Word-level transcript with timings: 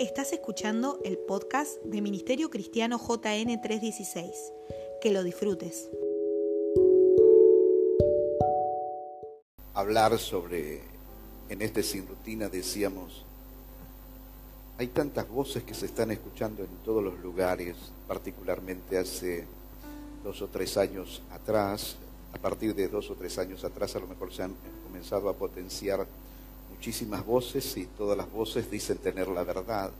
Estás 0.00 0.32
escuchando 0.32 0.98
el 1.04 1.18
podcast 1.18 1.80
de 1.84 2.00
Ministerio 2.00 2.50
Cristiano 2.50 2.98
JN 2.98 3.60
316. 3.60 4.52
Que 5.00 5.12
lo 5.12 5.22
disfrutes. 5.22 5.88
Hablar 9.72 10.18
sobre, 10.18 10.82
en 11.48 11.62
este 11.62 11.84
sin 11.84 12.08
rutina 12.08 12.48
decíamos, 12.48 13.24
hay 14.78 14.88
tantas 14.88 15.28
voces 15.28 15.62
que 15.62 15.74
se 15.74 15.86
están 15.86 16.10
escuchando 16.10 16.64
en 16.64 16.76
todos 16.84 17.02
los 17.02 17.20
lugares, 17.20 17.76
particularmente 18.08 18.98
hace 18.98 19.46
dos 20.24 20.42
o 20.42 20.48
tres 20.48 20.76
años 20.76 21.22
atrás, 21.30 21.98
a 22.32 22.38
partir 22.38 22.74
de 22.74 22.88
dos 22.88 23.10
o 23.10 23.14
tres 23.14 23.38
años 23.38 23.62
atrás 23.62 23.94
a 23.94 24.00
lo 24.00 24.08
mejor 24.08 24.32
se 24.32 24.42
han 24.42 24.54
comenzado 24.84 25.28
a 25.28 25.36
potenciar 25.36 26.04
muchísimas 26.84 27.24
voces 27.24 27.78
y 27.78 27.86
todas 27.86 28.14
las 28.14 28.30
voces 28.30 28.70
dicen 28.70 28.98
tener 28.98 29.26
la 29.28 29.42
verdad 29.42 29.90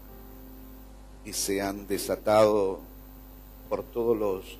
y 1.24 1.32
se 1.32 1.62
han 1.62 1.86
desatado 1.86 2.78
por 3.70 3.82
todos 3.84 4.14
los 4.14 4.58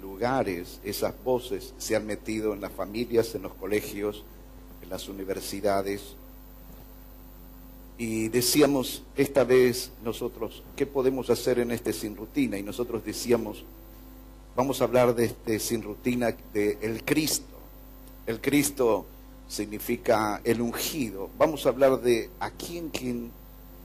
lugares, 0.00 0.80
esas 0.84 1.12
voces 1.22 1.74
se 1.76 1.94
han 1.94 2.06
metido 2.06 2.54
en 2.54 2.62
las 2.62 2.72
familias, 2.72 3.34
en 3.34 3.42
los 3.42 3.52
colegios, 3.52 4.24
en 4.82 4.88
las 4.88 5.06
universidades. 5.10 6.16
Y 7.98 8.28
decíamos 8.28 9.02
esta 9.14 9.44
vez 9.44 9.90
nosotros, 10.02 10.62
¿qué 10.76 10.86
podemos 10.86 11.28
hacer 11.28 11.58
en 11.58 11.72
este 11.72 11.92
sin 11.92 12.16
rutina? 12.16 12.56
Y 12.56 12.62
nosotros 12.62 13.04
decíamos, 13.04 13.66
vamos 14.56 14.80
a 14.80 14.84
hablar 14.84 15.14
de 15.14 15.26
este 15.26 15.58
sin 15.58 15.82
rutina 15.82 16.34
de 16.54 16.78
el 16.80 17.04
Cristo. 17.04 17.54
El 18.26 18.40
Cristo 18.40 19.04
significa 19.48 20.40
el 20.44 20.60
ungido. 20.60 21.30
Vamos 21.38 21.66
a 21.66 21.70
hablar 21.70 22.00
de 22.00 22.30
a 22.40 22.50
quién, 22.50 22.88
quien 22.88 23.30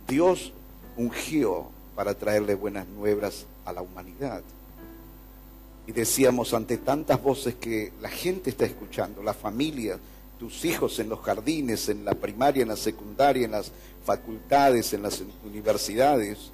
Dios 0.08 0.54
ungió 0.98 1.68
para 1.96 2.14
traerle 2.14 2.56
buenas 2.56 2.88
nuevas 2.88 3.46
a 3.66 3.74
la 3.74 3.82
humanidad. 3.82 4.44
Y 5.88 5.92
decíamos 5.92 6.54
ante 6.54 6.78
tantas 6.78 7.22
voces 7.22 7.56
que 7.56 7.92
la 8.02 8.10
gente 8.10 8.50
está 8.50 8.66
escuchando, 8.66 9.24
la 9.24 9.34
familia, 9.34 10.00
tus 10.40 10.66
hijos 10.66 10.98
en 11.00 11.10
los 11.10 11.20
jardines, 11.20 11.90
en 11.90 12.06
la 12.06 12.16
primaria, 12.16 12.64
en 12.64 12.70
la 12.70 12.76
secundaria, 12.76 13.46
en 13.46 13.52
las 13.52 13.72
facultades, 14.04 14.94
en 14.94 15.04
las 15.04 15.24
universidades, 15.46 16.52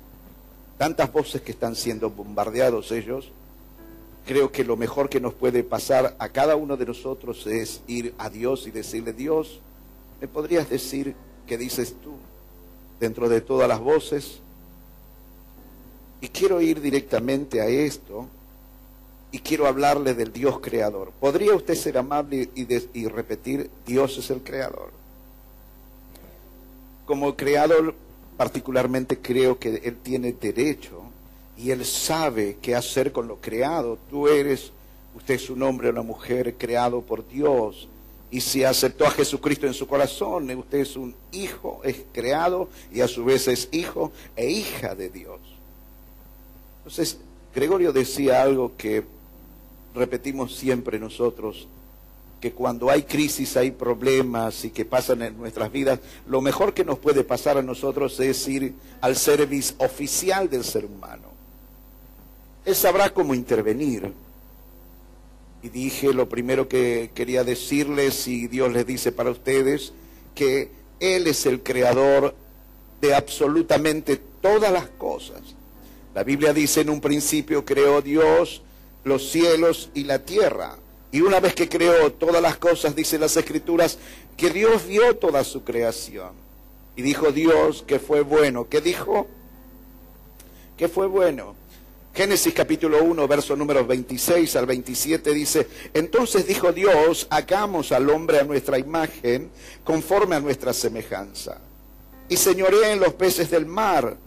tantas 0.78 1.11
voces 1.11 1.41
que 1.41 1.52
están 1.52 1.75
siendo 1.75 2.09
bombardeados 2.09 2.91
ellos, 2.91 3.31
creo 4.28 4.52
que 4.52 4.66
lo 4.66 4.75
mejor 4.75 5.09
que 5.09 5.22
nos 5.22 5.33
puede 5.33 5.64
pasar 5.64 6.16
a 6.20 6.30
cada 6.30 6.56
uno 6.58 6.75
de 6.78 6.86
nosotros 6.86 7.47
es 7.47 7.81
ir 7.88 8.14
a 8.17 8.30
Dios 8.30 8.67
y 8.67 8.72
decirle, 8.72 9.14
Dios, 9.14 9.61
¿me 10.22 10.28
podrías 10.28 10.69
decir 10.69 11.16
qué 11.47 11.58
dices 11.58 11.95
tú 12.03 12.16
dentro 13.00 13.30
de 13.30 13.39
todas 13.42 13.69
las 13.69 13.80
voces? 13.80 14.42
Y 16.19 16.28
quiero 16.28 16.61
ir 16.61 16.81
directamente 16.81 17.61
a 17.61 17.67
esto 17.67 18.28
y 19.31 19.39
quiero 19.39 19.66
hablarle 19.66 20.14
del 20.14 20.34
Dios 20.34 20.59
creador. 20.59 21.12
¿Podría 21.19 21.56
usted 21.56 21.75
ser 21.75 21.97
amable 21.97 22.50
y, 22.53 23.08
repetir, 23.08 23.72
Dios 23.86 24.17
es 24.17 24.30
el 24.30 24.44
creador? 24.44 24.91
Como 27.06 27.38
creador, 27.38 27.95
particularmente 28.36 29.19
creo 29.19 29.58
que 29.58 29.75
Él 29.86 29.97
tiene 30.03 30.34
derecho 30.34 31.03
y 31.58 31.72
Él 31.72 31.83
sabe 31.86 32.58
qué 32.61 32.75
hacer 32.75 33.11
con 33.11 33.27
lo 33.27 33.38
creado. 33.38 33.97
Tú 34.09 34.27
eres, 34.27 34.72
usted 35.16 35.36
es 35.36 35.50
un 35.50 35.63
hombre 35.63 35.88
o 35.88 35.91
una 35.91 36.03
mujer 36.03 36.55
creado 36.55 37.02
por 37.02 37.27
Dios. 37.27 37.89
Y 38.30 38.41
si 38.41 38.63
aceptó 38.63 39.05
a 39.05 39.11
Jesucristo 39.11 39.66
en 39.66 39.73
su 39.73 39.88
corazón, 39.88 40.50
usted 40.52 40.80
es 40.80 40.95
un 40.95 41.16
hijo, 41.31 41.81
es 41.83 42.03
creado 42.11 42.69
y 42.91 43.02
a 43.02 43.08
su 43.08 43.23
vez 43.25 43.47
es 43.47 43.69
hijo 43.72 44.11
e 44.35 44.50
hija 44.50 44.95
de 44.95 45.09
Dios. 45.09 45.39
Entonces, 46.79 47.19
Gregorio 47.56 47.91
decía 47.91 48.41
algo 48.41 48.74
que 48.78 49.06
repetimos 49.95 50.56
siempre 50.56 51.00
nosotros, 51.00 51.68
que 52.39 52.51
cuando 52.51 52.91
hay 52.91 53.03
crisis, 53.03 53.57
hay 53.57 53.72
problemas 53.72 54.63
y 54.63 54.69
que 54.69 54.85
pasan 54.85 55.24
en 55.24 55.38
nuestras 55.38 55.72
vidas, 55.72 56.00
lo 56.28 56.39
mejor 56.41 56.74
que 56.74 56.85
nos 56.85 57.00
puede 57.00 57.24
pasar 57.24 57.57
a 57.57 57.63
nosotros 57.63 58.19
es 58.19 58.47
ir 58.47 58.75
al 59.01 59.16
servicio 59.16 59.75
oficial 59.79 60.50
del 60.50 60.63
ser 60.63 60.85
humano. 60.85 61.37
Él 62.67 62.75
sabrá 62.75 63.13
cómo 63.13 63.33
intervenir. 63.33 64.11
Y 65.63 65.69
dije 65.69 66.13
lo 66.13 66.28
primero 66.28 66.67
que 66.67 67.11
quería 67.16 67.45
decirles, 67.45 68.28
y 68.28 68.47
Dios 68.47 68.73
les 68.73 68.85
dice 68.85 69.13
para 69.13 69.31
ustedes, 69.31 69.94
que 70.35 70.69
Él 71.00 71.27
es 71.27 71.45
el 71.45 71.63
creador 71.63 72.35
de 73.00 73.16
absolutamente 73.16 74.17
todas 74.41 74.69
las 74.69 74.89
cosas. 74.89 75.39
La 76.13 76.25
Biblia 76.25 76.51
dice 76.51 76.81
en 76.81 76.89
un 76.89 77.00
principio 77.00 77.63
creó 77.63 78.01
Dios 78.01 78.61
los 79.06 79.29
cielos 79.31 79.89
y 79.94 80.03
la 80.03 80.25
tierra. 80.25 80.77
Y 81.13 81.22
una 81.22 81.39
vez 81.39 81.56
que 81.56 81.69
creó 81.69 82.11
todas 82.11 82.41
las 82.41 82.57
cosas, 82.57 82.97
dice 82.97 83.17
las 83.17 83.38
escrituras, 83.38 83.97
que 84.35 84.50
Dios 84.50 84.85
vio 84.85 85.16
toda 85.16 85.45
su 85.45 85.63
creación. 85.63 86.33
Y 86.97 87.01
dijo 87.01 87.31
Dios 87.31 87.85
que 87.88 87.97
fue 87.97 88.23
bueno. 88.23 88.67
¿Qué 88.67 88.81
dijo? 88.81 89.27
Que 90.75 90.89
fue 90.89 91.07
bueno. 91.07 91.56
Génesis 92.17 92.51
capítulo 92.51 93.03
1, 93.03 93.28
verso 93.28 93.55
número 93.55 93.85
26 93.85 94.55
al 94.55 94.66
27 94.66 95.35
dice, 95.35 95.67
entonces 95.94 96.47
dijo 96.47 96.73
Dios, 96.73 97.28
hagamos 97.29 97.91
al 97.91 98.09
hombre 98.09 98.39
a 98.39 98.44
nuestra 98.44 98.79
imagen, 98.79 99.51
conforme 99.83 100.35
a 100.35 100.39
nuestra 100.39 100.73
semejanza. 100.73 101.61
Y 102.27 102.38
señoré 102.38 102.91
en 102.91 103.01
los 103.01 103.13
peces 103.13 103.51
del 103.51 103.67
mar, 103.67 104.17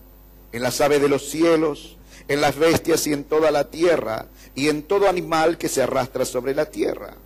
en 0.52 0.62
las 0.62 0.80
aves 0.80 1.02
de 1.02 1.08
los 1.08 1.28
cielos, 1.30 1.98
en 2.28 2.40
las 2.40 2.56
bestias 2.56 3.08
y 3.08 3.12
en 3.12 3.24
toda 3.24 3.50
la 3.50 3.70
tierra, 3.70 4.28
y 4.54 4.68
en 4.68 4.84
todo 4.84 5.08
animal 5.08 5.58
que 5.58 5.68
se 5.68 5.82
arrastra 5.82 6.24
sobre 6.24 6.54
la 6.54 6.66
tierra. 6.66 7.16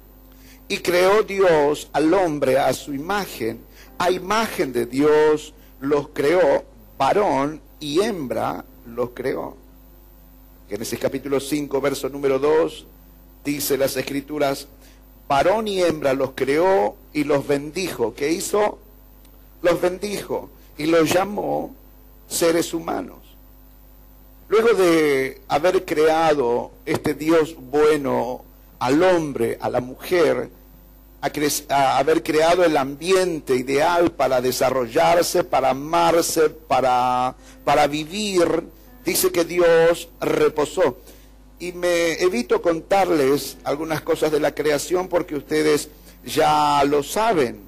Y 0.68 0.78
creó 0.78 1.24
Dios 1.24 1.90
al 1.92 2.14
hombre 2.14 2.56
a 2.58 2.72
su 2.72 2.94
imagen, 2.94 3.60
a 3.98 4.10
imagen 4.10 4.72
de 4.72 4.86
Dios 4.86 5.52
los 5.78 6.08
creó, 6.14 6.64
varón 6.96 7.60
y 7.80 8.00
hembra 8.00 8.64
los 8.86 9.10
creó. 9.10 9.62
Génesis 10.68 10.98
capítulo 10.98 11.40
5, 11.40 11.78
verso 11.80 12.08
número 12.08 12.38
2, 12.38 12.86
dice 13.44 13.76
las 13.76 13.96
escrituras, 13.98 14.66
varón 15.28 15.68
y 15.68 15.82
hembra 15.82 16.14
los 16.14 16.30
creó 16.34 16.96
y 17.12 17.24
los 17.24 17.46
bendijo. 17.46 18.14
¿Qué 18.14 18.32
hizo? 18.32 18.78
Los 19.60 19.80
bendijo 19.80 20.48
y 20.78 20.86
los 20.86 21.12
llamó 21.12 21.74
seres 22.26 22.72
humanos. 22.72 23.18
Luego 24.48 24.72
de 24.72 25.42
haber 25.48 25.84
creado 25.84 26.70
este 26.86 27.12
Dios 27.12 27.56
bueno 27.58 28.44
al 28.78 29.02
hombre, 29.02 29.58
a 29.60 29.68
la 29.68 29.80
mujer, 29.80 30.48
a, 31.68 31.98
haber 31.98 32.22
creado 32.22 32.64
el 32.64 32.76
ambiente 32.78 33.54
ideal 33.54 34.12
para 34.12 34.40
desarrollarse, 34.40 35.44
para 35.44 35.70
amarse, 35.70 36.48
para, 36.48 37.34
para 37.64 37.86
vivir, 37.86 38.64
dice 39.04 39.32
que 39.32 39.44
Dios 39.44 40.08
reposó. 40.20 40.98
Y 41.58 41.72
me 41.72 42.14
evito 42.14 42.60
contarles 42.60 43.56
algunas 43.64 44.02
cosas 44.02 44.32
de 44.32 44.40
la 44.40 44.54
creación 44.54 45.08
porque 45.08 45.36
ustedes 45.36 45.88
ya 46.24 46.82
lo 46.84 47.02
saben. 47.02 47.60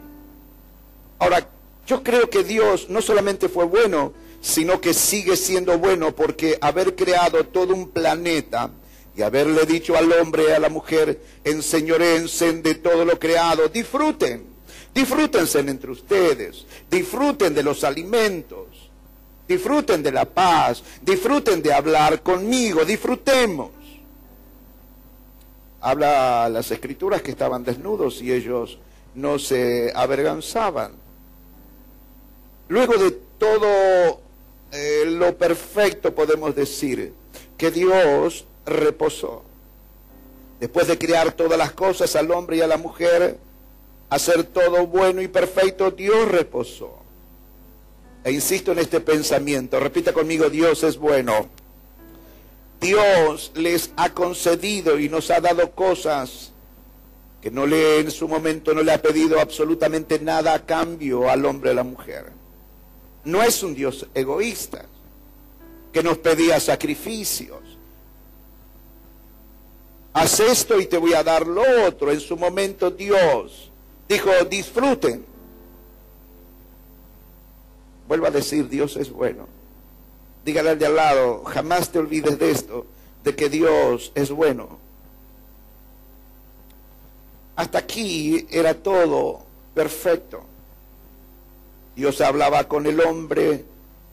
Ahora, 1.19 1.48
yo 1.86 2.02
creo 2.02 2.28
que 2.28 2.42
Dios 2.42 2.91
no 2.91 3.00
solamente 3.00 3.48
fue 3.48 3.64
bueno, 3.64 4.12
sino 4.41 4.80
que 4.80 4.92
sigue 4.92 5.36
siendo 5.36 5.78
bueno 5.78 6.14
porque 6.14 6.58
haber 6.60 6.94
creado 6.94 7.44
todo 7.44 7.74
un 7.74 7.88
planeta 7.91 8.70
y 9.16 9.22
haberle 9.22 9.64
dicho 9.64 9.97
al 9.97 10.12
hombre 10.12 10.44
y 10.48 10.53
a 10.53 10.58
la 10.58 10.68
mujer, 10.68 11.20
enseñorense 11.44 12.53
de 12.53 12.74
todo 12.74 13.04
lo 13.04 13.18
creado, 13.18 13.68
disfruten, 13.68 14.44
disfrútense 14.94 15.60
entre 15.60 15.91
ustedes, 15.91 16.66
disfruten 16.91 17.54
de 17.54 17.62
los 17.62 17.83
alimentos, 17.83 18.66
disfruten 19.48 20.03
de 20.03 20.13
la 20.13 20.25
paz, 20.25 20.83
disfruten 21.03 21.63
de 21.63 21.72
hablar 21.72 22.22
conmigo, 22.22 22.84
disfrutemos. 22.84 23.71
Habla 25.81 26.48
las 26.48 26.71
escrituras 26.71 27.22
que 27.22 27.31
estaban 27.31 27.63
desnudos 27.63 28.21
y 28.21 28.33
ellos 28.33 28.78
no 29.15 29.39
se 29.39 29.93
avergonzaban. 29.95 30.93
Luego 32.69 32.95
de 32.95 33.13
todo 33.39 34.21
eh, 34.72 35.04
lo 35.07 35.37
perfecto 35.37 36.15
podemos 36.15 36.54
decir 36.54 37.13
que 37.57 37.71
Dios 37.71 38.47
reposó. 38.65 39.43
Después 40.59 40.89
de 40.89 40.98
crear 40.98 41.33
todas 41.33 41.59
las 41.59 41.72
cosas 41.72 42.16
al 42.16 42.31
hombre 42.31 42.57
y 42.57 42.60
a 42.63 42.66
la 42.66 42.78
mujer, 42.78 43.39
hacer 44.10 44.45
todo 44.45 44.87
bueno 44.87 45.21
y 45.22 45.28
perfecto, 45.28 45.91
Dios 45.91 46.28
reposó. 46.28 47.05
E 48.26 48.32
insisto 48.32 48.72
en 48.72 48.80
este 48.80 48.98
pensamiento, 48.98 49.78
repita 49.78 50.12
conmigo, 50.12 50.50
Dios 50.50 50.82
es 50.82 50.98
bueno. 50.98 51.48
Dios 52.80 53.52
les 53.54 53.92
ha 53.94 54.12
concedido 54.14 54.98
y 54.98 55.08
nos 55.08 55.30
ha 55.30 55.40
dado 55.40 55.70
cosas 55.70 56.52
que 57.40 57.52
no 57.52 57.66
le 57.66 58.00
en 58.00 58.10
su 58.10 58.26
momento 58.26 58.74
no 58.74 58.82
le 58.82 58.90
ha 58.90 59.00
pedido 59.00 59.38
absolutamente 59.38 60.18
nada 60.18 60.54
a 60.54 60.66
cambio 60.66 61.30
al 61.30 61.46
hombre 61.46 61.70
y 61.70 61.72
a 61.74 61.76
la 61.76 61.84
mujer. 61.84 62.32
No 63.22 63.44
es 63.44 63.62
un 63.62 63.76
Dios 63.76 64.08
egoísta. 64.12 64.86
que 65.92 66.02
nos 66.02 66.18
pedía 66.18 66.58
sacrificios. 66.58 67.78
Haz 70.14 70.40
esto 70.40 70.80
y 70.80 70.86
te 70.86 70.98
voy 70.98 71.14
a 71.14 71.22
dar 71.22 71.46
lo 71.46 71.62
otro. 71.86 72.10
En 72.10 72.20
su 72.20 72.36
momento 72.36 72.90
Dios 72.90 73.70
dijo, 74.08 74.30
disfruten. 74.50 75.35
Vuelvo 78.08 78.26
a 78.26 78.30
decir, 78.30 78.68
Dios 78.68 78.97
es 78.97 79.10
bueno. 79.10 79.47
Dígale 80.44 80.70
al 80.70 80.78
de 80.78 80.86
al 80.86 80.97
lado, 80.97 81.44
jamás 81.44 81.91
te 81.91 81.98
olvides 81.98 82.38
de 82.38 82.50
esto, 82.50 82.86
de 83.24 83.34
que 83.34 83.48
Dios 83.48 84.12
es 84.14 84.30
bueno. 84.30 84.78
Hasta 87.56 87.78
aquí 87.78 88.47
era 88.50 88.74
todo 88.74 89.41
perfecto. 89.74 90.44
Dios 91.97 92.20
hablaba 92.20 92.64
con 92.68 92.86
el 92.86 93.00
hombre 93.00 93.64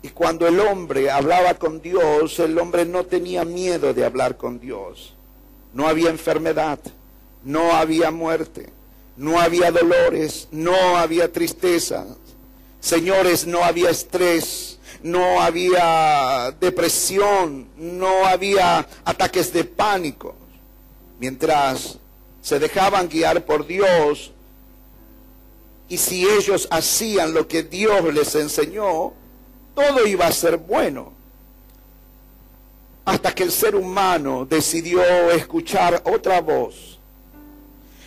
y 0.01 0.09
cuando 0.09 0.47
el 0.47 0.59
hombre 0.59 1.11
hablaba 1.11 1.53
con 1.55 1.81
Dios, 1.81 2.39
el 2.39 2.57
hombre 2.57 2.85
no 2.85 3.05
tenía 3.05 3.45
miedo 3.45 3.93
de 3.93 4.05
hablar 4.05 4.37
con 4.37 4.59
Dios. 4.59 5.15
No 5.73 5.87
había 5.87 6.09
enfermedad, 6.09 6.79
no 7.43 7.73
había 7.73 8.11
muerte, 8.11 8.69
no 9.17 9.39
había 9.39 9.71
dolores, 9.71 10.47
no 10.51 10.97
había 10.97 11.31
tristeza. 11.31 12.05
Señores, 12.83 13.47
no 13.47 13.63
había 13.63 13.91
estrés, 13.91 14.77
no 15.03 15.41
había 15.41 16.53
depresión, 16.59 17.69
no 17.77 18.25
había 18.25 18.85
ataques 19.05 19.53
de 19.53 19.63
pánico. 19.63 20.35
Mientras 21.17 21.97
se 22.41 22.59
dejaban 22.59 23.07
guiar 23.07 23.45
por 23.45 23.65
Dios, 23.65 24.33
y 25.87 25.97
si 25.97 26.27
ellos 26.27 26.67
hacían 26.71 27.33
lo 27.33 27.47
que 27.47 27.63
Dios 27.63 28.13
les 28.13 28.35
enseñó, 28.35 29.13
todo 29.73 30.05
iba 30.05 30.27
a 30.27 30.31
ser 30.33 30.57
bueno. 30.57 31.13
Hasta 33.05 33.33
que 33.33 33.43
el 33.43 33.51
ser 33.53 33.77
humano 33.77 34.43
decidió 34.43 35.01
escuchar 35.31 36.01
otra 36.03 36.41
voz. 36.41 36.99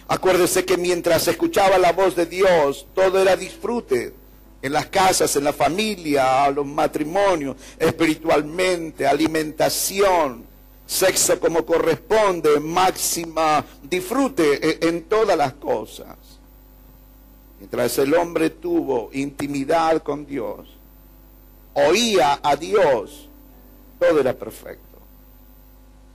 Acuérdese 0.06 0.66
que 0.66 0.76
mientras 0.76 1.26
escuchaba 1.28 1.78
la 1.78 1.92
voz 1.92 2.14
de 2.14 2.26
Dios, 2.26 2.86
todo 2.94 3.22
era 3.22 3.38
disfrute. 3.38 4.12
En 4.66 4.72
las 4.72 4.86
casas, 4.86 5.36
en 5.36 5.44
la 5.44 5.52
familia, 5.52 6.50
los 6.50 6.66
matrimonios, 6.66 7.54
espiritualmente, 7.78 9.06
alimentación, 9.06 10.44
sexo 10.84 11.38
como 11.38 11.64
corresponde, 11.64 12.58
máxima 12.58 13.64
disfrute 13.84 14.88
en 14.88 15.04
todas 15.04 15.38
las 15.38 15.52
cosas. 15.52 16.16
Mientras 17.60 17.96
el 17.98 18.12
hombre 18.14 18.50
tuvo 18.50 19.08
intimidad 19.12 20.02
con 20.02 20.26
Dios, 20.26 20.66
oía 21.74 22.40
a 22.42 22.56
Dios, 22.56 23.28
todo 24.00 24.18
era 24.18 24.32
perfecto. 24.32 24.98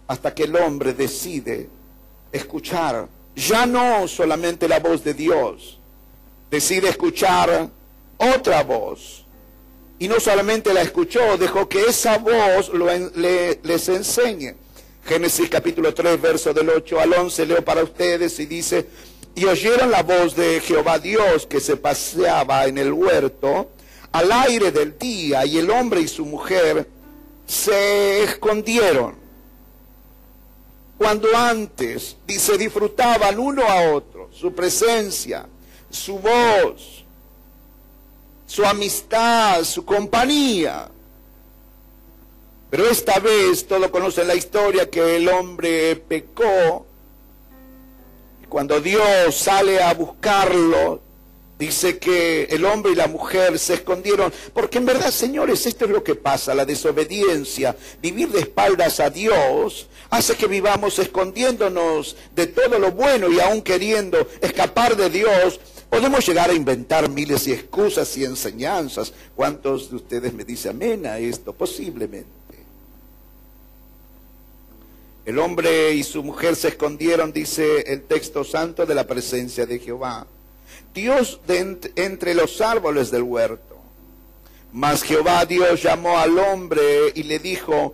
Hasta 0.08 0.34
que 0.34 0.44
el 0.44 0.58
hombre 0.58 0.94
decide 0.94 1.70
escuchar 2.34 3.08
ya 3.34 3.66
no 3.66 4.10
solamente 4.10 4.68
la 4.68 4.82
voz 4.82 5.06
de 5.06 5.14
Dios, 5.14 5.80
decide 6.50 6.90
escuchar 6.90 7.80
otra 8.36 8.64
voz. 8.64 9.26
Y 10.00 10.08
no 10.08 10.20
solamente 10.20 10.74
la 10.74 10.82
escuchó, 10.82 11.38
dejó 11.38 11.70
que 11.70 11.82
esa 11.82 12.18
voz 12.18 12.72
les 12.74 13.90
enseñe. 13.90 14.56
Génesis 15.06 15.50
capítulo 15.50 15.94
3, 15.94 16.22
verso 16.22 16.54
del 16.54 16.70
8 16.70 17.00
al 17.00 17.14
11, 17.14 17.46
leo 17.46 17.66
para 17.66 17.84
ustedes 17.84 18.40
y 18.40 18.46
dice, 18.46 18.88
y 19.34 19.46
oyeron 19.46 19.92
la 19.92 20.04
voz 20.04 20.36
de 20.36 20.60
Jehová 20.60 21.00
Dios 21.00 21.46
que 21.48 21.60
se 21.60 21.78
paseaba 21.78 22.66
en 22.66 22.78
el 22.78 22.94
huerto 22.94 23.72
al 24.12 24.32
aire 24.32 24.72
del 24.72 24.98
día 24.98 25.46
y 25.46 25.58
el 25.58 25.70
hombre 25.70 26.02
y 26.02 26.08
su 26.08 26.26
mujer 26.26 26.88
se 27.46 28.24
escondieron. 28.24 29.16
Cuando 30.98 31.36
antes, 31.36 32.18
dice, 32.28 32.58
disfrutaban 32.58 33.40
uno 33.40 33.64
a 33.64 33.92
otro, 33.92 34.30
su 34.32 34.54
presencia, 34.54 35.48
su 35.90 36.20
voz, 36.20 37.01
su 38.52 38.66
amistad, 38.66 39.64
su 39.64 39.86
compañía. 39.86 40.90
Pero 42.70 42.86
esta 42.90 43.18
vez, 43.20 43.66
todos 43.66 43.90
conocen 43.90 44.28
la 44.28 44.36
historia 44.36 44.90
que 44.90 45.16
el 45.16 45.30
hombre 45.30 45.96
pecó. 45.96 46.86
Cuando 48.50 48.82
Dios 48.82 49.38
sale 49.38 49.82
a 49.82 49.94
buscarlo, 49.94 51.02
dice 51.58 51.98
que 51.98 52.44
el 52.50 52.66
hombre 52.66 52.92
y 52.92 52.96
la 52.96 53.08
mujer 53.08 53.58
se 53.58 53.76
escondieron, 53.76 54.34
porque 54.54 54.80
en 54.80 54.86
verdad, 54.86 55.12
señores, 55.12 55.66
esto 55.66 55.86
es 55.86 55.92
lo 55.92 56.04
que 56.04 56.16
pasa, 56.16 56.54
la 56.54 56.66
desobediencia, 56.66 57.78
vivir 58.02 58.32
de 58.32 58.42
espaldas 58.42 59.00
a 59.00 59.10
Dios, 59.10 59.88
hace 60.10 60.36
que 60.36 60.48
vivamos 60.48 61.00
escondiéndonos 61.00 62.18
de 62.36 62.48
todo 62.48 62.80
lo 62.80 62.92
bueno 62.92 63.32
y 63.32 63.40
aún 63.40 63.62
queriendo 63.62 64.28
escapar 64.42 64.98
de 64.98 65.10
Dios, 65.10 65.62
podemos 65.92 66.26
llegar 66.26 66.50
a 66.50 66.54
inventar 66.54 67.10
miles 67.10 67.44
de 67.46 67.54
excusas 67.54 68.18
y 68.18 68.24
enseñanzas. 68.24 69.14
¿Cuántos 69.36 69.90
de 69.90 69.98
ustedes 69.98 70.34
me 70.34 70.46
dicen 70.46 70.78
amén 70.78 71.06
a 71.06 71.20
esto? 71.20 71.52
Posiblemente. 71.52 72.30
El 75.26 75.38
hombre 75.38 75.94
y 75.94 76.04
su 76.04 76.24
mujer 76.24 76.56
se 76.56 76.70
escondieron, 76.70 77.34
dice 77.34 77.82
el 77.82 78.04
texto 78.04 78.46
santo, 78.46 78.86
de 78.86 78.96
la 78.96 79.06
presencia 79.06 79.66
de 79.66 79.80
Jehová. 79.80 80.26
Dios 80.94 81.42
entre 81.96 82.36
los 82.36 82.62
árboles 82.62 83.12
del 83.12 83.24
huerto. 83.24 83.76
Mas 84.72 85.04
Jehová 85.04 85.46
Dios 85.46 85.84
llamó 85.84 86.18
al 86.18 86.40
hombre 86.40 87.12
y 87.16 87.24
le 87.24 87.38
dijo, 87.38 87.94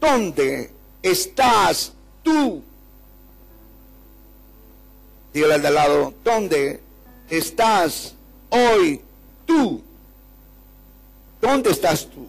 ¿dónde 0.00 0.70
estás 1.02 1.92
tú? 2.22 2.62
Dígale 5.34 5.54
al 5.54 5.62
de 5.62 5.70
lado, 5.70 6.14
¿dónde 6.22 6.87
estás 7.28 8.14
hoy 8.50 9.00
tú? 9.46 9.82
¿Dónde 11.40 11.70
estás 11.70 12.06
tú? 12.06 12.26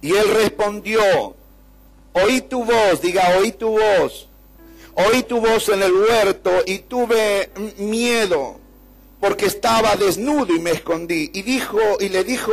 Y 0.00 0.12
él 0.14 0.28
respondió, 0.34 1.00
oí 2.12 2.40
tu 2.42 2.64
voz, 2.64 3.00
diga, 3.00 3.38
oí 3.38 3.52
tu 3.52 3.70
voz, 3.70 4.28
oí 4.94 5.22
tu 5.22 5.40
voz 5.40 5.68
en 5.68 5.82
el 5.82 5.92
huerto 5.92 6.50
y 6.66 6.78
tuve 6.80 7.50
miedo 7.78 8.60
porque 9.20 9.46
estaba 9.46 9.96
desnudo 9.96 10.54
y 10.54 10.60
me 10.60 10.72
escondí. 10.72 11.30
Y 11.32 11.42
dijo, 11.42 11.78
y 11.98 12.08
le 12.08 12.22
dijo 12.22 12.52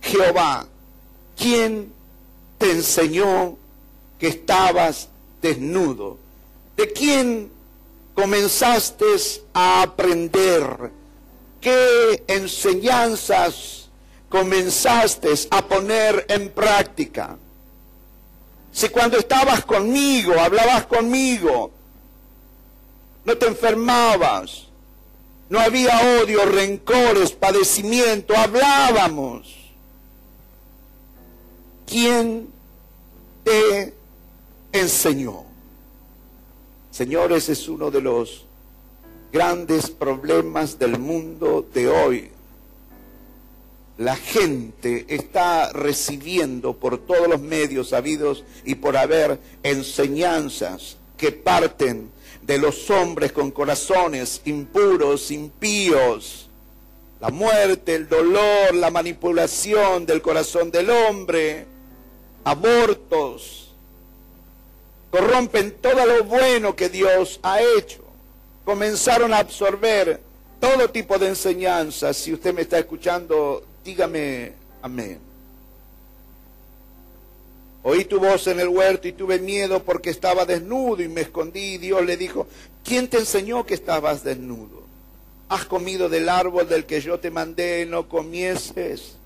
Jehová, 0.00 0.66
¿quién 1.36 1.92
te 2.58 2.70
enseñó 2.70 3.56
que 4.18 4.28
estabas 4.28 5.08
desnudo? 5.42 6.18
¿De 6.76 6.92
quién 6.92 7.50
comenzaste 8.16 9.06
a 9.54 9.82
aprender? 9.82 10.90
¿Qué 11.60 12.24
enseñanzas 12.26 13.76
comenzaste 14.28 15.32
a 15.50 15.66
poner 15.66 16.26
en 16.28 16.50
práctica. 16.50 17.38
Si 18.70 18.88
cuando 18.88 19.18
estabas 19.18 19.64
conmigo, 19.64 20.38
hablabas 20.38 20.86
conmigo, 20.86 21.70
no 23.24 23.38
te 23.38 23.46
enfermabas, 23.46 24.66
no 25.48 25.58
había 25.58 26.20
odio, 26.22 26.44
rencores, 26.44 27.32
padecimiento, 27.32 28.36
hablábamos. 28.36 29.74
¿Quién 31.86 32.50
te 33.44 33.94
enseñó? 34.72 35.45
Señores, 36.96 37.50
es 37.50 37.68
uno 37.68 37.90
de 37.90 38.00
los 38.00 38.46
grandes 39.30 39.90
problemas 39.90 40.78
del 40.78 40.98
mundo 40.98 41.66
de 41.74 41.88
hoy 41.88 42.30
la 43.98 44.16
gente 44.16 45.04
está 45.08 45.72
recibiendo 45.72 46.74
por 46.74 46.98
todos 46.98 47.28
los 47.28 47.40
medios 47.40 47.92
habidos 47.92 48.44
y 48.64 48.76
por 48.76 48.96
haber 48.96 49.38
enseñanzas 49.62 50.96
que 51.16 51.32
parten 51.32 52.10
de 52.42 52.58
los 52.58 52.90
hombres 52.90 53.32
con 53.32 53.50
corazones 53.50 54.42
impuros, 54.44 55.30
impíos. 55.30 56.48
La 57.20 57.30
muerte, 57.30 57.94
el 57.94 58.08
dolor, 58.08 58.74
la 58.74 58.90
manipulación 58.90 60.04
del 60.04 60.20
corazón 60.20 60.70
del 60.70 60.90
hombre, 60.90 61.66
abortos, 62.44 63.65
corrompen 65.16 65.72
todo 65.80 66.04
lo 66.04 66.24
bueno 66.24 66.76
que 66.76 66.88
Dios 66.88 67.40
ha 67.42 67.60
hecho. 67.62 68.04
Comenzaron 68.64 69.32
a 69.32 69.38
absorber 69.38 70.20
todo 70.60 70.90
tipo 70.90 71.18
de 71.18 71.28
enseñanzas. 71.28 72.16
Si 72.16 72.32
usted 72.32 72.52
me 72.52 72.62
está 72.62 72.78
escuchando 72.78 73.64
Dígame 73.84 74.52
amén. 74.82 75.20
Oí 77.84 78.04
tu 78.04 78.18
voz 78.18 78.48
en 78.48 78.58
el 78.58 78.66
huerto 78.66 79.06
y 79.06 79.12
tuve 79.12 79.38
miedo 79.38 79.84
porque 79.84 80.10
estaba 80.10 80.44
desnudo 80.44 81.04
y 81.04 81.08
me 81.08 81.20
escondí. 81.20 81.74
Y 81.74 81.78
Dios 81.78 82.04
le 82.04 82.16
dijo, 82.16 82.48
¿quién 82.82 83.06
te 83.06 83.18
enseñó 83.18 83.64
que 83.64 83.74
estabas 83.74 84.24
desnudo? 84.24 84.82
¿Has 85.48 85.66
comido 85.66 86.08
del 86.08 86.28
árbol 86.28 86.68
del 86.68 86.84
que 86.84 87.00
yo 87.00 87.20
te 87.20 87.30
mandé, 87.30 87.86
no 87.86 88.08
comieses? 88.08 89.18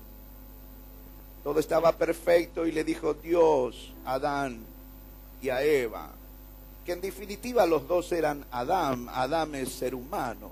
Todo 1.43 1.59
estaba 1.59 1.97
perfecto 1.97 2.67
y 2.67 2.71
le 2.71 2.83
dijo 2.83 3.15
Dios 3.15 3.95
Adán 4.05 4.70
y 5.41 5.49
a 5.49 5.63
Eva, 5.63 6.11
que 6.85 6.93
en 6.93 7.01
definitiva 7.01 7.65
los 7.65 7.87
dos 7.87 8.11
eran 8.11 8.45
Adán, 8.51 9.07
Adán 9.09 9.55
es 9.55 9.69
ser 9.69 9.95
humano. 9.95 10.51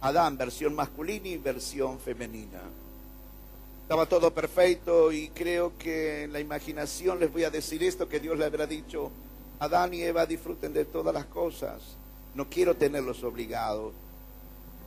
Adán, 0.00 0.36
versión 0.36 0.74
masculina 0.74 1.28
y 1.28 1.38
versión 1.38 1.98
femenina. 1.98 2.60
Estaba 3.82 4.06
todo 4.06 4.32
perfecto 4.34 5.12
y 5.12 5.28
creo 5.28 5.78
que 5.78 6.24
en 6.24 6.32
la 6.32 6.40
imaginación 6.40 7.20
les 7.20 7.32
voy 7.32 7.44
a 7.44 7.50
decir 7.50 7.82
esto 7.82 8.08
que 8.08 8.20
Dios 8.20 8.36
le 8.36 8.44
habrá 8.44 8.66
dicho, 8.66 9.10
Adán 9.58 9.94
y 9.94 10.02
Eva 10.02 10.26
disfruten 10.26 10.72
de 10.72 10.84
todas 10.84 11.14
las 11.14 11.26
cosas, 11.26 11.96
no 12.34 12.50
quiero 12.50 12.76
tenerlos 12.76 13.22
obligados, 13.24 13.94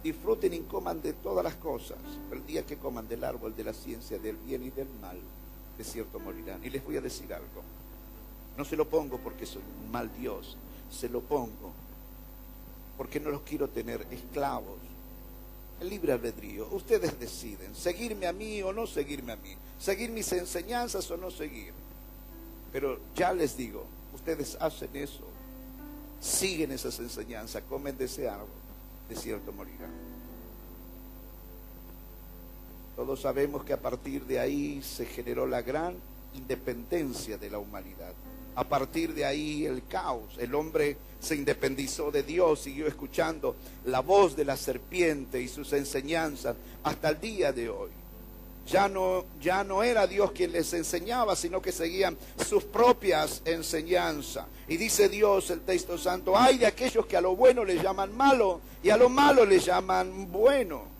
disfruten 0.04 0.54
y 0.54 0.60
coman 0.60 1.02
de 1.02 1.14
todas 1.14 1.44
las 1.44 1.56
cosas, 1.56 1.98
pero 2.30 2.42
el 2.42 2.48
día 2.48 2.66
que 2.66 2.78
coman 2.78 3.08
del 3.08 3.24
árbol 3.24 3.56
de 3.56 3.64
la 3.64 3.74
ciencia 3.74 4.20
del 4.20 4.38
bien 4.38 4.64
y 4.64 4.70
del 4.70 4.90
mal, 5.02 5.20
de 5.78 5.84
cierto 5.84 6.20
morirán. 6.20 6.64
Y 6.64 6.70
les 6.70 6.84
voy 6.84 6.98
a 6.98 7.02
decir 7.02 7.34
algo, 7.34 7.64
no 8.60 8.66
se 8.66 8.76
lo 8.76 8.90
pongo 8.90 9.18
porque 9.18 9.46
soy 9.46 9.62
un 9.82 9.90
mal 9.90 10.12
Dios, 10.20 10.58
se 10.92 11.08
lo 11.08 11.22
pongo 11.22 11.72
porque 12.98 13.18
no 13.18 13.30
los 13.30 13.42
quiero 13.44 13.70
tener 13.70 14.06
esclavos 14.12 14.78
el 15.80 15.88
libre 15.88 16.12
albedrío. 16.12 16.68
Ustedes 16.72 17.18
deciden 17.18 17.74
seguirme 17.74 18.28
a 18.28 18.34
mí 18.34 18.62
o 18.62 18.74
no 18.74 18.86
seguirme 18.86 19.32
a 19.32 19.38
mí, 19.38 19.56
seguir 19.78 20.10
mis 20.10 20.30
enseñanzas 20.34 21.10
o 21.10 21.16
no 21.16 21.32
seguir. 21.32 21.72
Pero 22.74 23.00
ya 23.16 23.32
les 23.32 23.56
digo, 23.56 23.86
ustedes 24.14 24.58
hacen 24.60 24.90
eso, 24.94 25.24
siguen 26.20 26.74
esas 26.74 27.00
enseñanzas, 27.00 27.64
comen 27.64 27.98
de 27.98 28.06
ese 28.06 28.28
árbol, 28.28 28.50
de 29.08 29.16
cierto 29.16 29.54
morirán. 29.54 29.94
Todos 32.98 33.22
sabemos 33.22 33.64
que 33.64 33.72
a 33.72 33.82
partir 33.82 34.26
de 34.26 34.38
ahí 34.38 34.82
se 34.82 35.06
generó 35.06 35.48
la 35.48 35.62
gran 35.62 35.96
independencia 36.34 37.38
de 37.38 37.50
la 37.50 37.58
humanidad. 37.58 38.14
A 38.56 38.64
partir 38.64 39.14
de 39.14 39.26
ahí 39.26 39.66
el 39.66 39.86
caos, 39.88 40.38
el 40.38 40.54
hombre 40.56 40.98
se 41.20 41.36
independizó 41.36 42.12
de 42.12 42.24
Dios, 42.24 42.62
siguió 42.62 42.88
escuchando 42.88 43.56
la 43.86 44.00
voz 44.02 44.36
de 44.36 44.46
la 44.46 44.58
serpiente 44.58 45.42
y 45.42 45.48
sus 45.48 45.72
enseñanzas 45.74 46.56
hasta 46.84 47.10
el 47.10 47.20
día 47.20 47.52
de 47.52 47.70
hoy. 47.70 47.92
Ya 48.68 48.88
no, 48.88 49.26
ya 49.42 49.64
no 49.64 49.82
era 49.82 50.06
Dios 50.06 50.32
quien 50.32 50.52
les 50.52 50.72
enseñaba, 50.74 51.36
sino 51.36 51.62
que 51.62 51.72
seguían 51.72 52.18
sus 52.48 52.64
propias 52.66 53.42
enseñanzas. 53.46 54.46
Y 54.68 54.78
dice 54.78 55.10
Dios, 55.10 55.50
el 55.50 55.62
texto 55.62 55.98
santo, 55.98 56.38
hay 56.38 56.60
de 56.60 56.68
aquellos 56.68 57.08
que 57.08 57.18
a 57.18 57.22
lo 57.22 57.36
bueno 57.36 57.66
le 57.66 57.82
llaman 57.82 58.16
malo 58.16 58.62
y 58.84 58.92
a 58.92 58.98
lo 58.98 59.10
malo 59.10 59.44
le 59.44 59.60
llaman 59.60 60.32
bueno. 60.32 60.99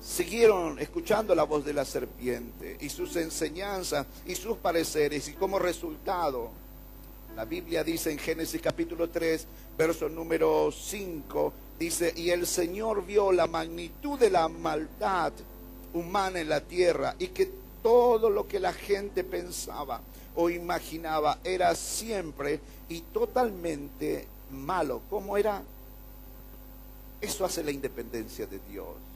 Siguieron 0.00 0.78
escuchando 0.78 1.34
la 1.34 1.44
voz 1.44 1.64
de 1.64 1.74
la 1.74 1.84
serpiente 1.84 2.76
y 2.80 2.88
sus 2.88 3.16
enseñanzas 3.16 4.06
y 4.26 4.34
sus 4.34 4.56
pareceres 4.56 5.28
y 5.28 5.34
como 5.34 5.58
resultado 5.58 6.50
la 7.36 7.44
Biblia 7.44 7.84
dice 7.84 8.10
en 8.10 8.18
Génesis 8.18 8.60
capítulo 8.60 9.08
3, 9.08 9.46
verso 9.78 10.08
número 10.08 10.70
5, 10.72 11.52
dice, 11.78 12.12
y 12.16 12.30
el 12.30 12.46
Señor 12.46 13.06
vio 13.06 13.30
la 13.30 13.46
magnitud 13.46 14.18
de 14.18 14.30
la 14.30 14.48
maldad 14.48 15.32
humana 15.94 16.40
en 16.40 16.48
la 16.48 16.60
tierra 16.60 17.14
y 17.18 17.28
que 17.28 17.50
todo 17.82 18.28
lo 18.30 18.46
que 18.48 18.60
la 18.60 18.72
gente 18.72 19.24
pensaba 19.24 20.02
o 20.34 20.50
imaginaba 20.50 21.38
era 21.44 21.74
siempre 21.74 22.60
y 22.88 23.00
totalmente 23.02 24.26
malo. 24.50 25.02
¿Cómo 25.08 25.36
era? 25.36 25.62
Eso 27.20 27.44
hace 27.44 27.62
la 27.62 27.70
independencia 27.70 28.46
de 28.46 28.58
Dios. 28.68 29.09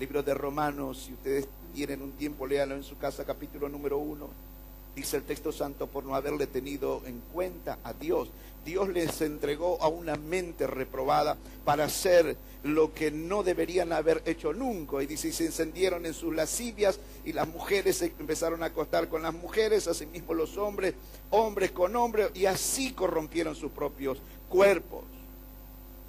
Libro 0.00 0.22
de 0.22 0.32
Romanos, 0.32 1.04
si 1.04 1.12
ustedes 1.12 1.46
tienen 1.74 2.00
un 2.00 2.12
tiempo, 2.12 2.46
léalo 2.46 2.74
en 2.74 2.82
su 2.82 2.96
casa, 2.96 3.26
capítulo 3.26 3.68
número 3.68 3.98
1 3.98 4.50
dice 4.94 5.16
el 5.16 5.22
texto 5.22 5.52
santo, 5.52 5.86
por 5.86 6.04
no 6.04 6.14
haberle 6.14 6.46
tenido 6.46 7.02
en 7.06 7.20
cuenta 7.32 7.78
a 7.84 7.92
Dios. 7.92 8.30
Dios 8.64 8.88
les 8.88 9.20
entregó 9.20 9.80
a 9.80 9.88
una 9.88 10.16
mente 10.16 10.66
reprobada 10.66 11.36
para 11.64 11.84
hacer 11.84 12.36
lo 12.62 12.92
que 12.92 13.10
no 13.10 13.42
deberían 13.42 13.92
haber 13.92 14.22
hecho 14.26 14.52
nunca. 14.52 15.02
Y 15.02 15.06
dice, 15.06 15.32
se 15.32 15.46
encendieron 15.46 16.04
en 16.06 16.14
sus 16.14 16.34
lascivias 16.34 16.98
y 17.24 17.32
las 17.32 17.48
mujeres 17.48 17.96
se 17.96 18.12
empezaron 18.18 18.62
a 18.62 18.66
acostar 18.66 19.08
con 19.08 19.22
las 19.22 19.34
mujeres, 19.34 19.86
asimismo 19.86 20.34
los 20.34 20.56
hombres, 20.58 20.94
hombres 21.30 21.70
con 21.70 21.96
hombres, 21.96 22.30
y 22.34 22.46
así 22.46 22.92
corrompieron 22.92 23.54
sus 23.54 23.70
propios 23.70 24.20
cuerpos. 24.48 25.04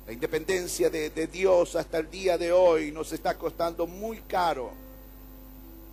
La 0.05 0.13
independencia 0.13 0.89
de, 0.89 1.09
Dios 1.27 1.75
hasta 1.75 1.99
el 1.99 2.09
día 2.09 2.37
de 2.37 2.51
hoy 2.51 2.91
nos 2.91 3.11
está 3.13 3.37
costando 3.37 3.87
muy 3.87 4.17
caro 4.21 4.71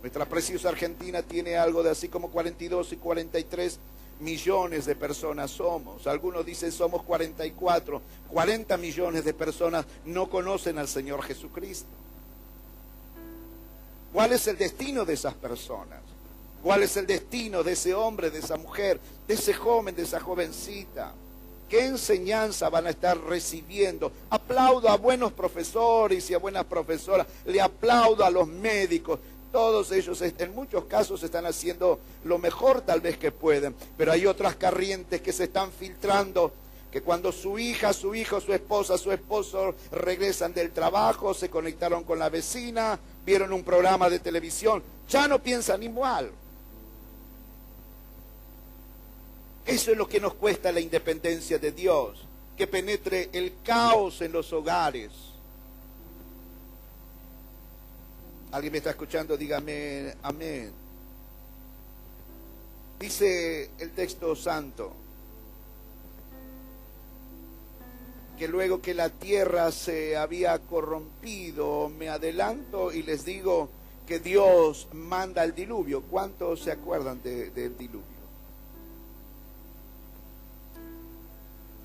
nuestra 0.01 0.25
preciosa 0.25 0.69
Argentina 0.69 1.21
tiene 1.21 1.57
algo 1.57 1.83
de 1.83 1.89
así 1.89 2.07
como 2.07 2.31
42 2.31 2.93
y 2.93 2.97
43 2.97 3.79
millones 4.21 4.85
de 4.85 4.95
personas 4.95 5.51
somos. 5.51 6.07
Algunos 6.07 6.45
dicen 6.45 6.71
somos 6.71 7.03
44. 7.03 8.01
40 8.29 8.77
millones 8.77 9.25
de 9.25 9.33
personas 9.33 9.85
no 10.05 10.29
conocen 10.29 10.77
al 10.77 10.87
Señor 10.87 11.21
Jesucristo. 11.23 11.89
¿Cuál 14.13 14.31
es 14.31 14.47
el 14.47 14.57
destino 14.57 15.03
de 15.03 15.13
esas 15.13 15.33
personas? 15.33 15.99
¿Cuál 16.63 16.83
es 16.83 16.95
el 16.97 17.05
destino 17.05 17.61
de 17.61 17.73
ese 17.73 17.93
hombre, 17.93 18.29
de 18.29 18.39
esa 18.39 18.57
mujer, 18.57 18.99
de 19.27 19.33
ese 19.33 19.53
joven, 19.53 19.95
de 19.95 20.03
esa 20.03 20.19
jovencita? 20.19 21.13
¿Qué 21.69 21.85
enseñanza 21.85 22.67
van 22.69 22.87
a 22.87 22.89
estar 22.89 23.15
recibiendo? 23.21 24.11
Aplaudo 24.31 24.89
a 24.89 24.97
buenos 24.97 25.31
profesores 25.33 26.27
y 26.29 26.33
a 26.33 26.39
buenas 26.39 26.65
profesoras. 26.65 27.27
Le 27.45 27.61
aplaudo 27.61 28.25
a 28.25 28.31
los 28.31 28.47
médicos. 28.47 29.19
Todos 29.51 29.91
ellos 29.91 30.19
en 30.21 30.55
muchos 30.55 30.85
casos 30.85 31.21
están 31.21 31.45
haciendo 31.45 31.99
lo 32.23 32.39
mejor 32.39 32.81
tal 32.81 33.01
vez 33.01 33.17
que 33.17 33.31
pueden, 33.31 33.75
pero 33.97 34.11
hay 34.11 34.25
otras 34.25 34.55
corrientes 34.55 35.21
que 35.21 35.31
se 35.31 35.45
están 35.45 35.71
filtrando 35.71 36.53
que 36.91 37.01
cuando 37.01 37.31
su 37.31 37.59
hija, 37.59 37.93
su 37.93 38.15
hijo, 38.15 38.41
su 38.41 38.51
esposa, 38.53 38.97
su 38.97 39.11
esposo 39.11 39.75
regresan 39.91 40.53
del 40.53 40.71
trabajo, 40.71 41.35
se 41.35 41.49
conectaron 41.49 42.03
con 42.03 42.17
la 42.17 42.29
vecina, 42.29 42.99
vieron 43.25 43.53
un 43.53 43.63
programa 43.63 44.09
de 44.09 44.19
televisión, 44.19 44.81
ya 45.07 45.27
no 45.27 45.39
piensan 45.39 45.83
igual. 45.83 46.31
Eso 49.69 49.91
es 49.91 49.97
lo 49.97 50.07
que 50.07 50.19
nos 50.19 50.33
cuesta 50.33 50.71
la 50.71 50.79
independencia 50.79 51.59
de 51.59 51.71
Dios, 51.71 52.25
que 52.57 52.67
penetre 52.67 53.29
el 53.33 53.61
caos 53.63 54.21
en 54.21 54.31
los 54.31 54.51
hogares 54.51 55.29
¿Alguien 58.51 58.71
me 58.71 58.77
está 58.79 58.89
escuchando? 58.89 59.37
Dígame 59.37 60.15
amén. 60.23 60.71
Dice 62.99 63.69
el 63.77 63.91
texto 63.91 64.35
santo 64.35 64.91
que 68.37 68.47
luego 68.47 68.81
que 68.81 68.93
la 68.93 69.09
tierra 69.09 69.71
se 69.71 70.17
había 70.17 70.57
corrompido, 70.59 71.89
me 71.89 72.09
adelanto 72.09 72.91
y 72.91 73.03
les 73.03 73.23
digo 73.23 73.69
que 74.07 74.19
Dios 74.19 74.87
manda 74.93 75.43
el 75.43 75.53
diluvio. 75.53 76.01
¿Cuántos 76.01 76.61
se 76.61 76.71
acuerdan 76.71 77.21
del 77.21 77.77
diluvio? 77.77 78.18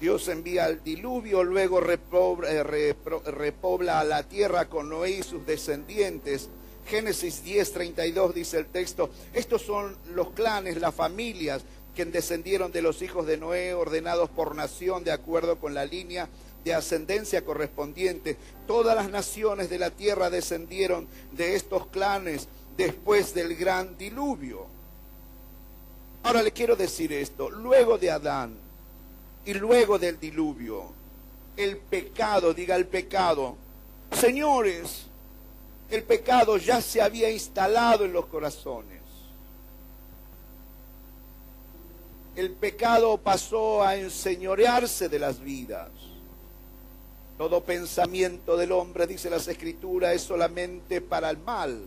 Dios 0.04 0.28
envía 0.28 0.66
el 0.66 0.84
diluvio, 0.84 1.42
luego 1.42 1.80
eh, 1.80 2.94
repobla, 3.25 4.04
la 4.04 4.23
tierra 4.23 4.66
con 4.66 4.90
Noé 4.90 5.12
y 5.12 5.23
sus 5.23 5.46
descendientes. 5.46 6.50
Génesis 6.87 7.42
10, 7.42 7.73
32 7.73 8.34
dice 8.34 8.58
el 8.58 8.66
texto, 8.66 9.08
estos 9.32 9.62
son 9.62 9.96
los 10.14 10.32
clanes, 10.32 10.78
las 10.78 10.94
familias 10.94 11.62
que 11.94 12.04
descendieron 12.04 12.70
de 12.70 12.82
los 12.82 13.00
hijos 13.00 13.26
de 13.26 13.38
Noé, 13.38 13.73
ordenados 13.73 14.28
por 14.28 14.54
nación 14.54 15.04
de 15.04 15.12
acuerdo 15.12 15.58
con 15.58 15.73
la 15.73 15.87
línea 15.87 16.28
de 16.64 16.75
ascendencia 16.75 17.42
correspondiente. 17.42 18.37
Todas 18.66 18.94
las 18.94 19.08
naciones 19.08 19.70
de 19.70 19.78
la 19.78 19.88
tierra 19.90 20.28
descendieron 20.28 21.08
de 21.32 21.54
estos 21.54 21.87
clanes 21.87 22.46
después 22.76 23.32
del 23.32 23.56
gran 23.56 23.96
diluvio. 23.96 24.66
Ahora 26.25 26.42
le 26.42 26.52
quiero 26.52 26.76
decir 26.76 27.11
esto, 27.11 27.49
luego 27.49 27.96
de 27.96 28.11
Adán, 28.11 28.63
y 29.44 29.54
luego 29.54 29.98
del 29.98 30.18
diluvio. 30.18 30.92
El 31.56 31.76
pecado, 31.78 32.52
diga 32.52 32.76
el 32.76 32.86
pecado. 32.86 33.56
Señores, 34.12 35.06
el 35.90 36.02
pecado 36.02 36.56
ya 36.56 36.80
se 36.80 37.00
había 37.00 37.30
instalado 37.30 38.04
en 38.04 38.12
los 38.12 38.26
corazones. 38.26 39.02
El 42.34 42.50
pecado 42.50 43.18
pasó 43.18 43.84
a 43.84 43.96
enseñorearse 43.96 45.08
de 45.08 45.18
las 45.20 45.40
vidas. 45.40 45.90
Todo 47.38 47.62
pensamiento 47.62 48.56
del 48.56 48.72
hombre, 48.72 49.06
dice 49.06 49.30
las 49.30 49.46
escrituras, 49.46 50.14
es 50.14 50.22
solamente 50.22 51.00
para 51.00 51.30
el 51.30 51.38
mal. 51.38 51.86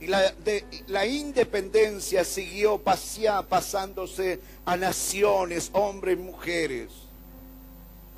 Y 0.00 0.06
la, 0.06 0.32
de, 0.32 0.64
la 0.86 1.06
independencia 1.06 2.24
siguió 2.24 2.78
pasea, 2.78 3.42
pasándose 3.42 4.40
a 4.64 4.76
naciones, 4.76 5.70
hombres, 5.74 6.18
mujeres. 6.18 6.88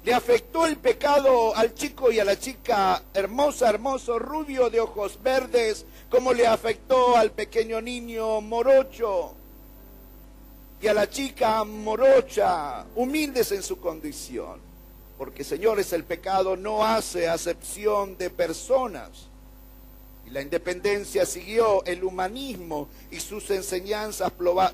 Le 0.04 0.14
afectó 0.14 0.66
el 0.66 0.78
pecado 0.78 1.54
al 1.54 1.74
chico 1.74 2.10
y 2.10 2.18
a 2.18 2.24
la 2.24 2.38
chica 2.38 3.02
hermosa, 3.14 3.68
hermoso, 3.68 4.18
rubio 4.18 4.70
de 4.70 4.80
ojos 4.80 5.18
verdes, 5.22 5.86
como 6.10 6.32
le 6.32 6.46
afectó 6.46 7.16
al 7.16 7.30
pequeño 7.30 7.80
niño 7.80 8.40
morocho 8.40 9.36
y 10.82 10.88
a 10.88 10.94
la 10.94 11.08
chica 11.08 11.62
morocha, 11.62 12.84
humildes 12.96 13.52
en 13.52 13.62
su 13.62 13.78
condición. 13.78 14.60
Porque, 15.16 15.44
señores, 15.44 15.92
el 15.92 16.02
pecado 16.02 16.56
no 16.56 16.84
hace 16.84 17.28
acepción 17.28 18.18
de 18.18 18.28
personas. 18.30 19.28
La 20.32 20.40
independencia 20.40 21.26
siguió 21.26 21.84
el 21.84 22.02
humanismo 22.02 22.88
y 23.10 23.20
sus 23.20 23.50
enseñanzas 23.50 24.32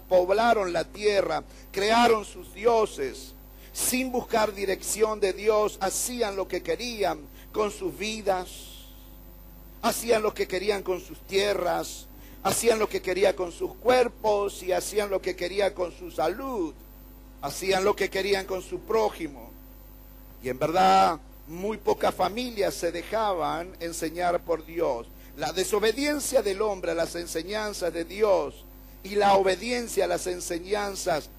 poblaron 0.08 0.72
la 0.72 0.84
tierra, 0.84 1.42
crearon 1.72 2.24
sus 2.24 2.54
dioses 2.54 3.34
sin 3.72 4.12
buscar 4.12 4.54
dirección 4.54 5.18
de 5.18 5.32
Dios, 5.32 5.76
hacían 5.80 6.36
lo 6.36 6.46
que 6.46 6.62
querían 6.62 7.18
con 7.50 7.72
sus 7.72 7.98
vidas, 7.98 8.50
hacían 9.82 10.22
lo 10.22 10.32
que 10.32 10.46
querían 10.46 10.84
con 10.84 11.00
sus 11.00 11.18
tierras, 11.26 12.06
hacían 12.44 12.78
lo 12.78 12.88
que 12.88 13.02
querían 13.02 13.34
con 13.34 13.50
sus 13.50 13.74
cuerpos 13.74 14.62
y 14.62 14.70
hacían 14.70 15.10
lo 15.10 15.20
que 15.20 15.34
querían 15.34 15.74
con 15.74 15.90
su 15.90 16.12
salud, 16.12 16.72
hacían 17.42 17.82
lo 17.82 17.96
que 17.96 18.08
querían 18.08 18.46
con 18.46 18.62
su 18.62 18.78
prójimo. 18.78 19.50
Y 20.40 20.50
en 20.50 20.58
verdad, 20.60 21.18
muy 21.48 21.78
pocas 21.78 22.14
familias 22.14 22.74
se 22.74 22.92
dejaban 22.92 23.74
enseñar 23.80 24.40
por 24.44 24.64
Dios. 24.64 25.08
La 25.38 25.52
desobediencia 25.52 26.42
del 26.42 26.60
hombre 26.62 26.90
a 26.90 26.94
las 26.96 27.14
enseñanzas 27.14 27.92
de 27.92 28.04
Dios 28.04 28.64
y 29.04 29.14
la 29.14 29.34
obediencia 29.34 30.04
a 30.04 30.08
las 30.08 30.26
enseñanzas 30.26 31.30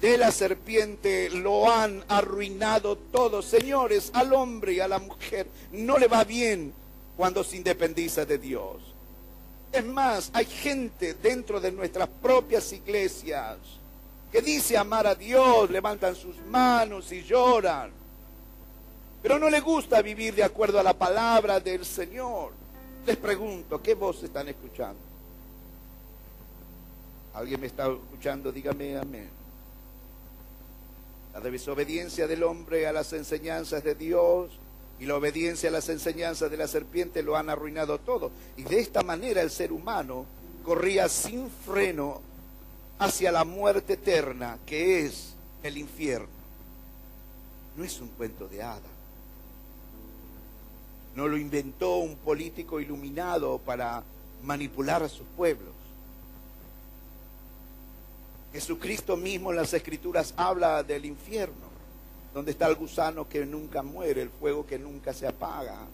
de 0.00 0.16
la 0.16 0.32
serpiente 0.32 1.28
lo 1.28 1.70
han 1.70 2.02
arruinado 2.08 2.96
todo. 2.96 3.42
Señores, 3.42 4.10
al 4.14 4.32
hombre 4.32 4.72
y 4.72 4.80
a 4.80 4.88
la 4.88 4.98
mujer 4.98 5.48
no 5.70 5.98
le 5.98 6.08
va 6.08 6.24
bien 6.24 6.72
cuando 7.14 7.44
se 7.44 7.58
independiza 7.58 8.24
de 8.24 8.38
Dios. 8.38 8.78
Es 9.70 9.84
más, 9.84 10.30
hay 10.32 10.46
gente 10.46 11.12
dentro 11.12 11.60
de 11.60 11.72
nuestras 11.72 12.08
propias 12.08 12.72
iglesias 12.72 13.58
que 14.32 14.40
dice 14.40 14.78
amar 14.78 15.06
a 15.06 15.14
Dios, 15.14 15.68
levantan 15.68 16.16
sus 16.16 16.38
manos 16.46 17.12
y 17.12 17.22
lloran, 17.22 17.90
pero 19.22 19.38
no 19.38 19.50
le 19.50 19.60
gusta 19.60 20.00
vivir 20.00 20.34
de 20.34 20.42
acuerdo 20.42 20.80
a 20.80 20.82
la 20.82 20.94
palabra 20.94 21.60
del 21.60 21.84
Señor. 21.84 22.61
Les 23.06 23.16
pregunto, 23.16 23.82
¿qué 23.82 23.94
voz 23.94 24.22
están 24.22 24.48
escuchando? 24.48 25.00
¿Alguien 27.34 27.60
me 27.60 27.66
está 27.66 27.86
escuchando? 27.86 28.52
Dígame 28.52 28.96
amén. 28.96 29.28
La 31.34 31.40
desobediencia 31.40 32.26
del 32.26 32.42
hombre 32.42 32.86
a 32.86 32.92
las 32.92 33.12
enseñanzas 33.12 33.82
de 33.82 33.94
Dios 33.94 34.58
y 35.00 35.06
la 35.06 35.16
obediencia 35.16 35.68
a 35.68 35.72
las 35.72 35.88
enseñanzas 35.88 36.50
de 36.50 36.56
la 36.56 36.68
serpiente 36.68 37.22
lo 37.22 37.36
han 37.36 37.50
arruinado 37.50 37.98
todo. 37.98 38.30
Y 38.56 38.62
de 38.62 38.78
esta 38.78 39.02
manera 39.02 39.40
el 39.40 39.50
ser 39.50 39.72
humano 39.72 40.26
corría 40.62 41.08
sin 41.08 41.50
freno 41.50 42.20
hacia 42.98 43.32
la 43.32 43.44
muerte 43.44 43.94
eterna 43.94 44.58
que 44.64 45.06
es 45.06 45.34
el 45.62 45.78
infierno. 45.78 46.28
No 47.76 47.82
es 47.82 48.00
un 48.00 48.08
cuento 48.08 48.46
de 48.46 48.62
hadas. 48.62 48.91
No 51.14 51.28
lo 51.28 51.36
inventó 51.36 51.96
un 51.96 52.16
político 52.16 52.80
iluminado 52.80 53.58
para 53.58 54.02
manipular 54.42 55.02
a 55.02 55.08
sus 55.08 55.26
pueblos. 55.36 55.72
Jesucristo 58.52 59.16
mismo 59.16 59.50
en 59.50 59.56
las 59.56 59.72
escrituras 59.72 60.34
habla 60.36 60.82
del 60.82 61.06
infierno, 61.06 61.70
donde 62.34 62.52
está 62.52 62.66
el 62.68 62.76
gusano 62.76 63.28
que 63.28 63.46
nunca 63.46 63.82
muere, 63.82 64.22
el 64.22 64.30
fuego 64.30 64.66
que 64.66 64.78
nunca 64.78 65.12
se 65.12 65.26
apaga. 65.26 65.86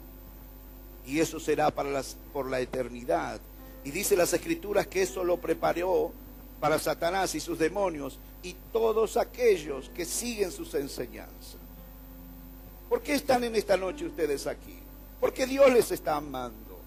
Y 1.07 1.20
eso 1.20 1.38
será 1.38 1.70
para 1.70 2.02
por 2.33 2.50
la 2.50 2.61
eternidad. 2.61 3.40
Y 3.85 3.90
dice 3.90 4.16
las 4.16 4.33
escrituras 4.33 4.87
que 4.87 5.02
eso 5.02 5.24
lo 5.24 5.40
preparó 5.40 6.12
para 6.61 6.78
Satanás 6.78 7.35
y 7.35 7.40
sus 7.40 7.59
demonios 7.59 8.18
y 8.42 8.54
todos 8.72 9.16
aquellos 9.16 9.88
que 9.90 10.04
siguen 10.04 10.50
sus 10.50 10.74
enseñanzas. 10.74 11.57
¿Por 12.88 13.02
qué 13.02 13.14
están 13.14 13.44
en 13.44 13.54
esta 13.54 13.76
noche 13.76 14.07
ustedes 14.07 14.46
aquí? 14.46 14.78
Porque 15.20 15.46
Dios 15.46 15.72
les 15.72 15.90
está 15.90 16.16
amando. 16.16 16.78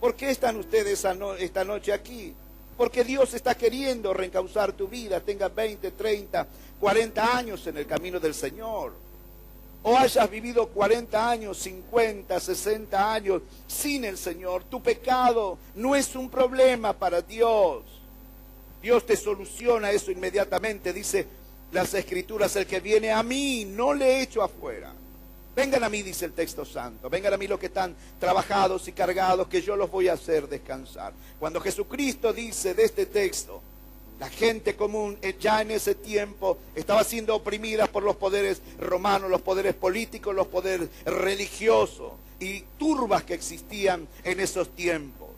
¿Por 0.00 0.14
qué 0.14 0.30
están 0.30 0.56
ustedes 0.56 1.04
esta 1.38 1.64
noche 1.64 1.92
aquí? 1.92 2.34
Porque 2.76 3.04
Dios 3.04 3.32
está 3.34 3.54
queriendo 3.54 4.12
reencauzar 4.12 4.72
tu 4.72 4.86
vida, 4.86 5.20
tengas 5.20 5.54
20, 5.54 5.90
30, 5.92 6.46
40 6.78 7.36
años 7.36 7.66
en 7.66 7.78
el 7.78 7.86
camino 7.86 8.20
del 8.20 8.34
Señor. 8.34 8.92
O 9.82 9.96
hayas 9.96 10.28
vivido 10.28 10.68
40 10.68 11.30
años, 11.30 11.58
50, 11.58 12.38
60 12.38 13.12
años 13.14 13.42
sin 13.66 14.04
el 14.04 14.18
Señor. 14.18 14.64
Tu 14.64 14.82
pecado 14.82 15.58
no 15.76 15.94
es 15.94 16.14
un 16.16 16.28
problema 16.28 16.92
para 16.92 17.22
Dios. 17.22 17.84
Dios 18.82 19.06
te 19.06 19.16
soluciona 19.16 19.90
eso 19.90 20.10
inmediatamente. 20.10 20.92
Dice 20.92 21.26
las 21.72 21.94
escrituras, 21.94 22.54
el 22.56 22.66
que 22.66 22.80
viene 22.80 23.12
a 23.12 23.22
mí, 23.22 23.64
no 23.64 23.94
le 23.94 24.20
echo 24.20 24.42
afuera. 24.42 24.92
Vengan 25.56 25.82
a 25.84 25.88
mí, 25.88 26.02
dice 26.02 26.26
el 26.26 26.32
texto 26.32 26.66
santo. 26.66 27.08
Vengan 27.08 27.32
a 27.32 27.38
mí 27.38 27.46
los 27.46 27.58
que 27.58 27.66
están 27.66 27.96
trabajados 28.20 28.86
y 28.88 28.92
cargados, 28.92 29.48
que 29.48 29.62
yo 29.62 29.74
los 29.74 29.90
voy 29.90 30.08
a 30.08 30.12
hacer 30.12 30.50
descansar. 30.50 31.14
Cuando 31.40 31.62
Jesucristo 31.62 32.34
dice 32.34 32.74
de 32.74 32.84
este 32.84 33.06
texto, 33.06 33.62
la 34.20 34.28
gente 34.28 34.76
común 34.76 35.16
eh, 35.22 35.34
ya 35.40 35.62
en 35.62 35.70
ese 35.70 35.94
tiempo 35.94 36.58
estaba 36.74 37.04
siendo 37.04 37.34
oprimida 37.34 37.86
por 37.86 38.02
los 38.02 38.16
poderes 38.16 38.60
romanos, 38.78 39.30
los 39.30 39.40
poderes 39.40 39.74
políticos, 39.74 40.34
los 40.34 40.46
poderes 40.46 40.90
religiosos 41.06 42.12
y 42.38 42.60
turbas 42.78 43.24
que 43.24 43.32
existían 43.32 44.06
en 44.24 44.40
esos 44.40 44.74
tiempos. 44.74 45.30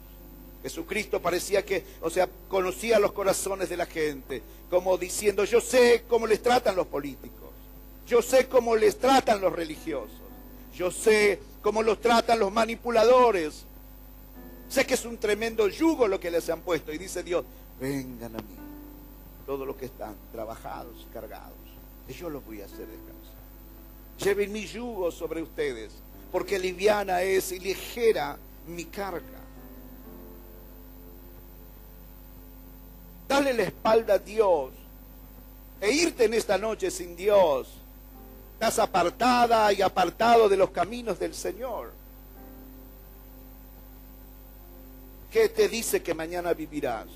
Jesucristo 0.64 1.22
parecía 1.22 1.64
que, 1.64 1.84
o 2.00 2.10
sea, 2.10 2.28
conocía 2.48 2.98
los 2.98 3.12
corazones 3.12 3.68
de 3.68 3.76
la 3.76 3.86
gente, 3.86 4.42
como 4.68 4.98
diciendo, 4.98 5.44
yo 5.44 5.60
sé 5.60 6.04
cómo 6.08 6.26
les 6.26 6.42
tratan 6.42 6.74
los 6.74 6.88
políticos. 6.88 7.47
Yo 8.08 8.22
sé 8.22 8.48
cómo 8.48 8.74
les 8.74 8.98
tratan 8.98 9.40
los 9.42 9.52
religiosos. 9.52 10.22
Yo 10.74 10.90
sé 10.90 11.40
cómo 11.60 11.82
los 11.82 12.00
tratan 12.00 12.38
los 12.38 12.50
manipuladores. 12.50 13.66
Sé 14.66 14.86
que 14.86 14.94
es 14.94 15.04
un 15.04 15.18
tremendo 15.18 15.68
yugo 15.68 16.08
lo 16.08 16.18
que 16.18 16.30
les 16.30 16.48
han 16.48 16.62
puesto. 16.62 16.90
Y 16.90 16.96
dice 16.96 17.22
Dios, 17.22 17.44
vengan 17.78 18.34
a 18.34 18.38
mí, 18.38 18.56
todos 19.44 19.66
los 19.66 19.76
que 19.76 19.84
están 19.84 20.16
trabajados 20.32 21.06
cargados. 21.12 21.56
Y 22.08 22.14
yo 22.14 22.30
los 22.30 22.44
voy 22.46 22.62
a 22.62 22.64
hacer 22.64 22.86
descansar. 22.86 23.36
Lleven 24.18 24.52
mi 24.52 24.66
yugo 24.66 25.10
sobre 25.10 25.42
ustedes, 25.42 25.92
porque 26.32 26.58
liviana 26.58 27.20
es 27.20 27.52
y 27.52 27.58
ligera 27.58 28.38
mi 28.66 28.86
carga. 28.86 29.38
Dale 33.28 33.52
la 33.52 33.64
espalda 33.64 34.14
a 34.14 34.18
Dios 34.18 34.72
e 35.78 35.92
irte 35.92 36.24
en 36.24 36.32
esta 36.32 36.56
noche 36.56 36.90
sin 36.90 37.14
Dios 37.14 37.77
Estás 38.58 38.80
apartada 38.80 39.72
y 39.72 39.82
apartado 39.82 40.48
de 40.48 40.56
los 40.56 40.70
caminos 40.70 41.16
del 41.20 41.32
Señor. 41.32 41.92
¿Qué 45.30 45.48
te 45.48 45.68
dice 45.68 46.02
que 46.02 46.12
mañana 46.12 46.54
vivirás? 46.54 47.06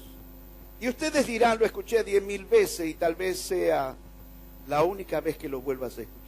Y 0.78 0.88
ustedes 0.88 1.26
dirán, 1.26 1.59
lo 1.59 1.64
escuché 1.64 2.05
diez 2.05 2.22
mil 2.22 2.44
veces 2.44 2.87
y 2.87 2.94
tal 2.94 3.16
vez 3.16 3.40
sea 3.40 3.96
la 4.68 4.85
única 4.85 5.20
vez 5.20 5.37
que 5.37 5.48
lo 5.48 5.61
vuelvas 5.61 5.98
a 5.98 6.02
escuchar. 6.02 6.22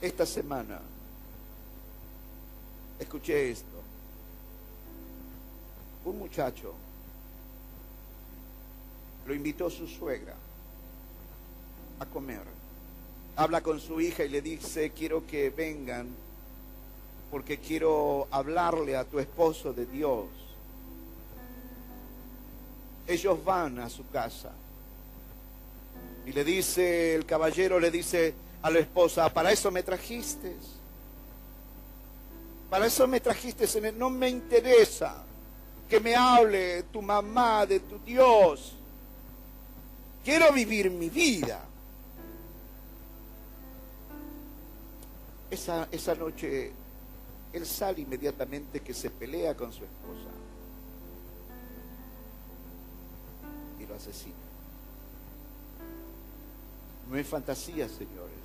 Esta 0.00 0.26
semana 0.26 0.80
escuché 2.98 3.52
esto. 3.52 3.80
Un 6.06 6.18
muchacho 6.18 6.74
lo 9.28 9.32
invitó 9.32 9.70
su 9.70 9.86
suegra 9.86 10.34
a 12.00 12.06
comer. 12.06 12.42
Habla 13.36 13.60
con 13.62 13.80
su 13.80 14.00
hija 14.00 14.24
y 14.24 14.28
le 14.28 14.42
dice, 14.42 14.90
quiero 14.90 15.26
que 15.26 15.50
vengan 15.50 16.08
porque 17.30 17.58
quiero 17.58 18.26
hablarle 18.30 18.96
a 18.96 19.04
tu 19.04 19.18
esposo 19.18 19.72
de 19.72 19.86
Dios. 19.86 20.26
Ellos 23.06 23.44
van 23.44 23.78
a 23.78 23.88
su 23.88 24.08
casa. 24.08 24.52
Y 26.26 26.32
le 26.32 26.44
dice, 26.44 27.14
el 27.14 27.24
caballero 27.24 27.78
le 27.78 27.90
dice 27.90 28.34
a 28.62 28.70
la 28.70 28.80
esposa, 28.80 29.32
para 29.32 29.52
eso 29.52 29.70
me 29.70 29.82
trajiste. 29.82 30.56
Para 32.68 32.86
eso 32.86 33.06
me 33.06 33.20
trajiste, 33.20 33.66
no 33.92 34.10
me 34.10 34.28
interesa 34.28 35.24
que 35.88 36.00
me 36.00 36.14
hable 36.14 36.82
tu 36.84 37.00
mamá 37.00 37.64
de 37.64 37.80
tu 37.80 37.98
Dios. 38.00 38.76
Quiero 40.22 40.52
vivir 40.52 40.90
mi 40.90 41.08
vida. 41.08 41.67
Esa, 45.50 45.88
esa 45.90 46.14
noche 46.14 46.72
él 47.52 47.66
sale 47.66 48.02
inmediatamente 48.02 48.80
que 48.80 48.92
se 48.92 49.10
pelea 49.10 49.56
con 49.56 49.72
su 49.72 49.84
esposa 49.84 50.28
y 53.78 53.86
lo 53.86 53.94
asesina. 53.94 54.34
No 57.08 57.16
es 57.16 57.26
fantasía, 57.26 57.88
señores. 57.88 58.36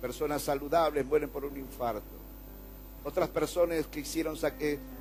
Personas 0.00 0.42
saludables 0.42 1.04
mueren 1.04 1.28
por 1.28 1.44
un 1.44 1.56
infarto. 1.56 2.14
Otras 3.02 3.28
personas 3.28 3.86
que 3.86 4.00
hicieron 4.00 4.36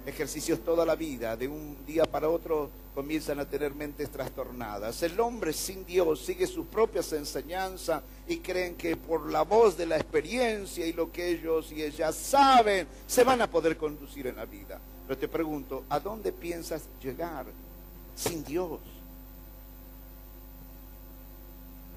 ejercicios 0.06 0.60
toda 0.64 0.86
la 0.86 0.96
vida, 0.96 1.38
de 1.38 1.48
un 1.48 1.86
día 1.86 2.04
para 2.06 2.30
otro 2.30 2.70
comienzan 2.94 3.40
a 3.40 3.46
tener 3.46 3.74
mentes 3.74 4.10
trastornadas. 4.10 5.02
El 5.04 5.20
hombre 5.20 5.52
sin 5.54 5.86
Dios 5.86 6.22
sigue 6.22 6.46
sus 6.46 6.68
propias 6.68 7.12
enseñanzas 7.14 8.04
y 8.28 8.38
creen 8.38 8.76
que 8.76 8.96
por 8.96 9.32
la 9.32 9.42
voz 9.42 9.76
de 9.78 9.86
la 9.86 9.98
experiencia 9.98 10.86
y 10.86 10.94
lo 10.94 11.12
que 11.12 11.30
ellos 11.30 11.72
y 11.72 11.82
ellas 11.82 12.16
saben, 12.16 12.88
se 13.08 13.24
van 13.24 13.42
a 13.42 13.50
poder 13.50 13.78
conducir 13.78 14.28
en 14.28 14.36
la 14.36 14.46
vida. 14.46 14.80
Pero 15.08 15.20
te 15.20 15.28
pregunto, 15.28 15.86
¿a 15.90 16.00
dónde 16.00 16.32
piensas 16.32 16.84
llegar 17.02 17.46
sin 18.16 18.44
Dios? 18.44 18.80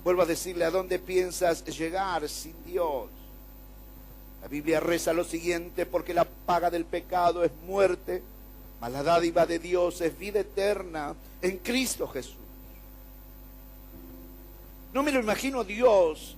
Vuelvo 0.03 0.23
a 0.23 0.27
decirle, 0.27 0.65
¿a 0.65 0.71
dónde 0.71 0.99
piensas 0.99 1.65
llegar 1.65 2.29
sin 2.29 2.55
Dios? 2.65 3.11
La 4.41 4.49
Biblia 4.49 4.81
reza 4.81 5.13
lo 5.13 5.25
siguiente, 5.25 5.85
porque 5.85 6.15
la 6.15 6.25
paga 6.25 6.71
del 6.71 6.85
pecado 6.85 7.43
es 7.43 7.51
muerte, 7.67 8.23
mas 8.81 8.93
la 8.93 9.03
dádiva 9.03 9.47
de 9.47 9.59
Dios 9.59 10.01
es 10.01 10.17
vida 10.19 10.41
eterna 10.41 11.15
en 11.41 11.59
Cristo 11.59 12.07
Jesús. 12.09 12.37
No 14.93 15.03
me 15.03 15.13
lo 15.13 15.21
imagino 15.21 15.65
Dios 15.65 16.37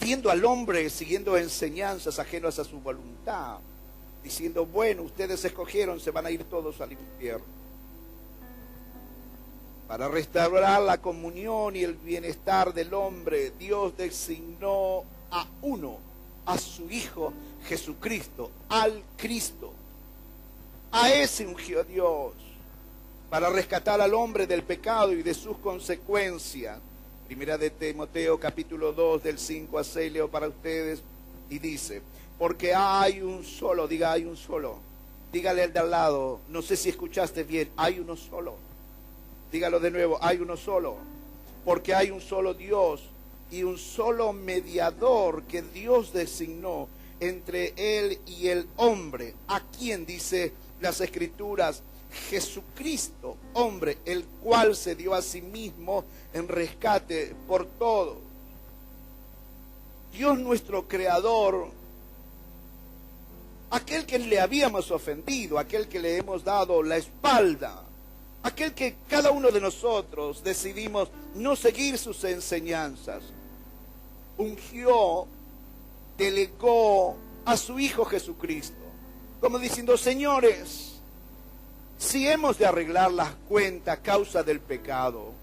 viendo 0.00 0.30
al 0.30 0.44
hombre 0.44 0.90
siguiendo 0.90 1.36
enseñanzas 1.36 2.18
ajenas 2.18 2.58
a 2.58 2.64
su 2.64 2.80
voluntad, 2.80 3.58
diciendo, 4.22 4.66
bueno, 4.66 5.02
ustedes 5.02 5.44
escogieron, 5.44 6.00
se 6.00 6.10
van 6.10 6.26
a 6.26 6.30
ir 6.30 6.44
todos 6.44 6.80
al 6.80 6.92
infierno. 6.92 7.46
Para 9.86 10.08
restaurar 10.08 10.80
la 10.80 10.98
comunión 10.98 11.76
y 11.76 11.82
el 11.82 11.94
bienestar 11.94 12.72
del 12.72 12.94
hombre, 12.94 13.52
Dios 13.58 13.96
designó 13.96 15.04
a 15.30 15.46
uno 15.60 15.98
a 16.46 16.56
su 16.58 16.90
Hijo 16.90 17.32
Jesucristo, 17.66 18.50
al 18.70 19.02
Cristo. 19.16 19.73
A 20.96 21.12
ese 21.12 21.44
ungió 21.44 21.82
Dios 21.82 22.34
para 23.28 23.50
rescatar 23.50 24.00
al 24.00 24.14
hombre 24.14 24.46
del 24.46 24.62
pecado 24.62 25.12
y 25.12 25.24
de 25.24 25.34
sus 25.34 25.58
consecuencias. 25.58 26.78
Primera 27.26 27.58
de 27.58 27.70
Timoteo 27.70 28.38
capítulo 28.38 28.92
2 28.92 29.24
del 29.24 29.40
5 29.40 29.76
a 29.76 29.82
6 29.82 30.12
leo 30.12 30.30
para 30.30 30.46
ustedes 30.46 31.02
y 31.50 31.58
dice, 31.58 32.00
porque 32.38 32.76
hay 32.76 33.22
un 33.22 33.42
solo, 33.42 33.88
diga 33.88 34.12
hay 34.12 34.24
un 34.24 34.36
solo. 34.36 34.78
Dígale 35.32 35.64
al 35.64 35.72
de 35.72 35.80
al 35.80 35.90
lado, 35.90 36.38
no 36.48 36.62
sé 36.62 36.76
si 36.76 36.90
escuchaste 36.90 37.42
bien, 37.42 37.70
hay 37.76 37.98
uno 37.98 38.14
solo. 38.14 38.54
Dígalo 39.50 39.80
de 39.80 39.90
nuevo, 39.90 40.18
hay 40.22 40.38
uno 40.38 40.56
solo. 40.56 40.98
Porque 41.64 41.92
hay 41.92 42.12
un 42.12 42.20
solo 42.20 42.54
Dios 42.54 43.02
y 43.50 43.64
un 43.64 43.78
solo 43.78 44.32
mediador 44.32 45.42
que 45.42 45.60
Dios 45.60 46.12
designó 46.12 46.86
entre 47.18 47.72
él 47.76 48.20
y 48.26 48.46
el 48.46 48.68
hombre, 48.76 49.34
a 49.48 49.60
quien 49.60 50.06
dice 50.06 50.52
las 50.80 51.00
escrituras, 51.00 51.82
Jesucristo, 52.28 53.36
hombre, 53.54 53.98
el 54.04 54.24
cual 54.24 54.76
se 54.76 54.94
dio 54.94 55.14
a 55.14 55.22
sí 55.22 55.42
mismo 55.42 56.04
en 56.32 56.48
rescate 56.48 57.34
por 57.46 57.66
todo. 57.66 58.18
Dios 60.12 60.38
nuestro 60.38 60.86
creador, 60.86 61.70
aquel 63.70 64.06
que 64.06 64.18
le 64.18 64.40
habíamos 64.40 64.90
ofendido, 64.92 65.58
aquel 65.58 65.88
que 65.88 65.98
le 65.98 66.16
hemos 66.16 66.44
dado 66.44 66.82
la 66.82 66.96
espalda, 66.96 67.84
aquel 68.44 68.74
que 68.74 68.96
cada 69.08 69.32
uno 69.32 69.50
de 69.50 69.60
nosotros 69.60 70.44
decidimos 70.44 71.10
no 71.34 71.56
seguir 71.56 71.98
sus 71.98 72.22
enseñanzas, 72.22 73.24
ungió, 74.38 75.26
delegó 76.16 77.16
a 77.44 77.56
su 77.56 77.80
Hijo 77.80 78.04
Jesucristo, 78.04 78.83
como 79.44 79.58
diciendo, 79.58 79.98
señores, 79.98 81.02
si 81.98 82.26
hemos 82.26 82.56
de 82.56 82.64
arreglar 82.64 83.12
las 83.12 83.34
cuentas 83.46 83.98
a 83.98 84.00
causa 84.00 84.42
del 84.42 84.58
pecado, 84.58 85.34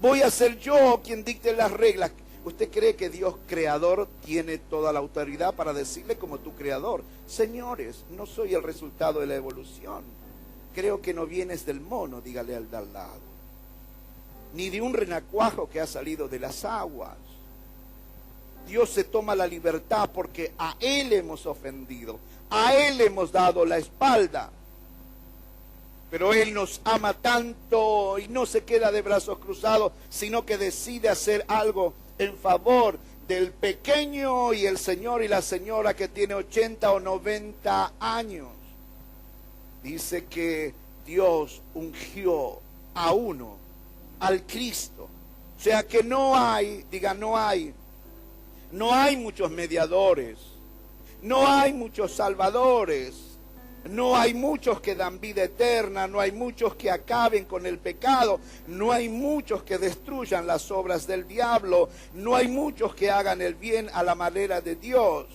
voy 0.00 0.22
a 0.22 0.30
ser 0.30 0.58
yo 0.58 0.98
quien 1.04 1.22
dicte 1.22 1.54
las 1.54 1.70
reglas. 1.70 2.12
¿Usted 2.46 2.70
cree 2.70 2.96
que 2.96 3.10
Dios 3.10 3.34
creador 3.46 4.08
tiene 4.24 4.56
toda 4.56 4.94
la 4.94 5.00
autoridad 5.00 5.54
para 5.54 5.74
decirle 5.74 6.16
como 6.16 6.38
tu 6.38 6.54
creador? 6.54 7.04
Señores, 7.26 8.06
no 8.08 8.24
soy 8.24 8.54
el 8.54 8.62
resultado 8.62 9.20
de 9.20 9.26
la 9.26 9.34
evolución. 9.34 10.04
Creo 10.74 11.02
que 11.02 11.12
no 11.12 11.26
vienes 11.26 11.66
del 11.66 11.82
mono, 11.82 12.22
dígale 12.22 12.56
al 12.56 12.70
de 12.70 12.76
al 12.78 12.94
lado. 12.94 13.20
Ni 14.54 14.70
de 14.70 14.80
un 14.80 14.94
renacuajo 14.94 15.68
que 15.68 15.82
ha 15.82 15.86
salido 15.86 16.28
de 16.28 16.38
las 16.38 16.64
aguas. 16.64 17.18
Dios 18.66 18.90
se 18.90 19.04
toma 19.04 19.34
la 19.34 19.46
libertad 19.46 20.10
porque 20.12 20.52
a 20.58 20.76
Él 20.80 21.12
hemos 21.12 21.46
ofendido, 21.46 22.18
a 22.50 22.74
Él 22.74 23.00
hemos 23.00 23.32
dado 23.32 23.64
la 23.64 23.78
espalda. 23.78 24.50
Pero 26.10 26.34
Él 26.34 26.52
nos 26.52 26.80
ama 26.84 27.14
tanto 27.14 28.18
y 28.18 28.28
no 28.28 28.44
se 28.44 28.64
queda 28.64 28.92
de 28.92 29.00
brazos 29.02 29.38
cruzados, 29.38 29.92
sino 30.10 30.44
que 30.44 30.58
decide 30.58 31.08
hacer 31.08 31.44
algo 31.48 31.94
en 32.18 32.36
favor 32.36 32.98
del 33.26 33.50
pequeño 33.50 34.52
y 34.52 34.66
el 34.66 34.76
señor 34.76 35.22
y 35.22 35.28
la 35.28 35.40
señora 35.40 35.94
que 35.94 36.08
tiene 36.08 36.34
80 36.34 36.92
o 36.92 37.00
90 37.00 37.94
años. 37.98 38.48
Dice 39.82 40.26
que 40.26 40.74
Dios 41.06 41.62
ungió 41.74 42.60
a 42.94 43.12
uno, 43.12 43.56
al 44.20 44.42
Cristo. 44.42 45.08
O 45.58 45.62
sea 45.62 45.86
que 45.86 46.02
no 46.02 46.36
hay, 46.36 46.84
diga, 46.90 47.14
no 47.14 47.38
hay 47.38 47.72
no 48.72 48.94
hay 48.94 49.16
muchos 49.16 49.50
mediadores, 49.50 50.38
no 51.20 51.46
hay 51.46 51.72
muchos 51.72 52.12
salvadores, 52.12 53.38
no 53.84 54.16
hay 54.16 54.32
muchos 54.32 54.80
que 54.80 54.94
dan 54.94 55.20
vida 55.20 55.44
eterna, 55.44 56.06
no 56.06 56.20
hay 56.20 56.32
muchos 56.32 56.74
que 56.76 56.90
acaben 56.90 57.44
con 57.44 57.66
el 57.66 57.78
pecado, 57.78 58.40
no 58.66 58.90
hay 58.92 59.08
muchos 59.08 59.62
que 59.62 59.78
destruyan 59.78 60.46
las 60.46 60.70
obras 60.70 61.06
del 61.06 61.28
diablo, 61.28 61.90
no 62.14 62.34
hay 62.34 62.48
muchos 62.48 62.94
que 62.94 63.10
hagan 63.10 63.42
el 63.42 63.54
bien 63.54 63.90
a 63.92 64.02
la 64.02 64.14
manera 64.14 64.60
de 64.60 64.76
Dios. 64.76 65.26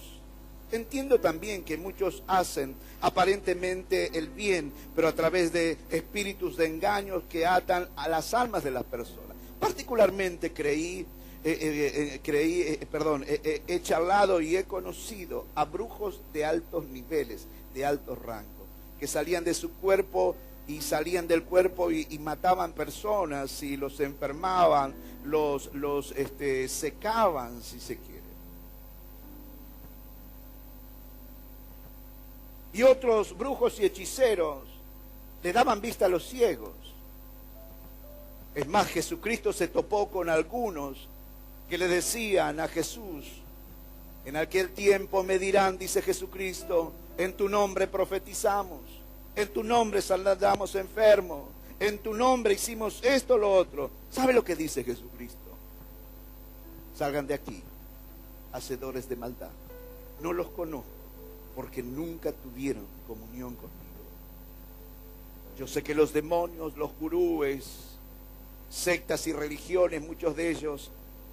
Entiendo 0.71 1.19
también 1.19 1.63
que 1.63 1.77
muchos 1.77 2.23
hacen 2.27 2.75
aparentemente 3.01 4.17
el 4.17 4.29
bien, 4.29 4.73
pero 4.95 5.07
a 5.07 5.13
través 5.13 5.53
de 5.53 5.77
espíritus 5.91 6.57
de 6.57 6.65
engaños 6.65 7.23
que 7.29 7.45
atan 7.45 7.87
a 7.95 8.09
las 8.09 8.33
almas 8.33 8.63
de 8.63 8.71
las 8.71 8.83
personas. 8.83 9.37
Particularmente 9.59 10.53
creí 10.53 11.05
eh, 11.49 11.57
eh, 11.61 12.13
eh, 12.15 12.19
creí, 12.21 12.77
perdón, 12.91 13.23
he 13.25 13.81
charlado 13.81 14.41
y 14.41 14.57
he 14.57 14.65
conocido 14.65 15.45
a 15.55 15.63
brujos 15.63 16.21
de 16.33 16.43
altos 16.43 16.85
niveles, 16.87 17.47
de 17.73 17.85
altos 17.85 18.19
rangos, 18.19 18.67
que 18.99 19.07
salían 19.07 19.45
de 19.45 19.53
su 19.53 19.71
cuerpo 19.75 20.35
y 20.67 20.81
salían 20.81 21.25
del 21.25 21.43
cuerpo 21.43 21.89
y, 21.89 22.19
mataban 22.19 22.73
personas 22.73 23.63
y 23.63 23.77
los 23.77 24.01
enfermaban, 24.01 24.93
los, 25.23 25.73
los 25.73 26.11
este, 26.17 26.67
secaban, 26.67 27.61
si 27.63 27.79
se 27.79 27.95
quiere. 27.95 28.17
Y 32.73 32.83
otros 32.83 33.37
brujos 33.37 33.79
y 33.79 33.85
hechiceros 33.85 34.67
le 35.41 35.53
daban 35.53 35.79
vista 35.79 36.07
a 36.07 36.09
los 36.09 36.27
ciegos. 36.27 36.75
Es 38.53 38.67
más, 38.67 38.87
Jesucristo 38.87 39.53
se 39.53 39.69
topó 39.69 40.09
con 40.09 40.29
algunos 40.29 41.07
que 41.69 41.77
le 41.77 41.87
decían 41.87 42.59
a 42.59 42.67
Jesús, 42.67 43.25
en 44.25 44.35
aquel 44.35 44.71
tiempo 44.71 45.23
me 45.23 45.39
dirán, 45.39 45.77
dice 45.77 46.01
Jesucristo, 46.01 46.93
en 47.17 47.35
tu 47.35 47.49
nombre 47.49 47.87
profetizamos, 47.87 48.81
en 49.35 49.47
tu 49.49 49.63
nombre 49.63 50.01
saludamos 50.01 50.75
enfermos, 50.75 51.45
en 51.79 51.99
tu 51.99 52.13
nombre 52.13 52.53
hicimos 52.53 53.01
esto 53.03 53.37
lo 53.37 53.53
otro. 53.53 53.89
¿Sabe 54.09 54.33
lo 54.33 54.43
que 54.43 54.55
dice 54.55 54.83
Jesucristo? 54.83 55.37
Salgan 56.95 57.27
de 57.27 57.35
aquí, 57.35 57.61
hacedores 58.51 59.07
de 59.07 59.15
maldad. 59.15 59.51
No 60.21 60.33
los 60.33 60.49
conozco 60.49 60.89
porque 61.55 61.83
nunca 61.83 62.31
tuvieron 62.31 62.85
comunión 63.07 63.55
conmigo. 63.55 63.77
Yo 65.57 65.67
sé 65.67 65.83
que 65.83 65.95
los 65.95 66.13
demonios, 66.13 66.77
los 66.77 66.91
gurúes, 66.99 67.97
sectas 68.69 69.25
y 69.27 69.33
religiones, 69.33 70.01
muchos 70.01 70.35
de 70.35 70.49
ellos 70.49 70.91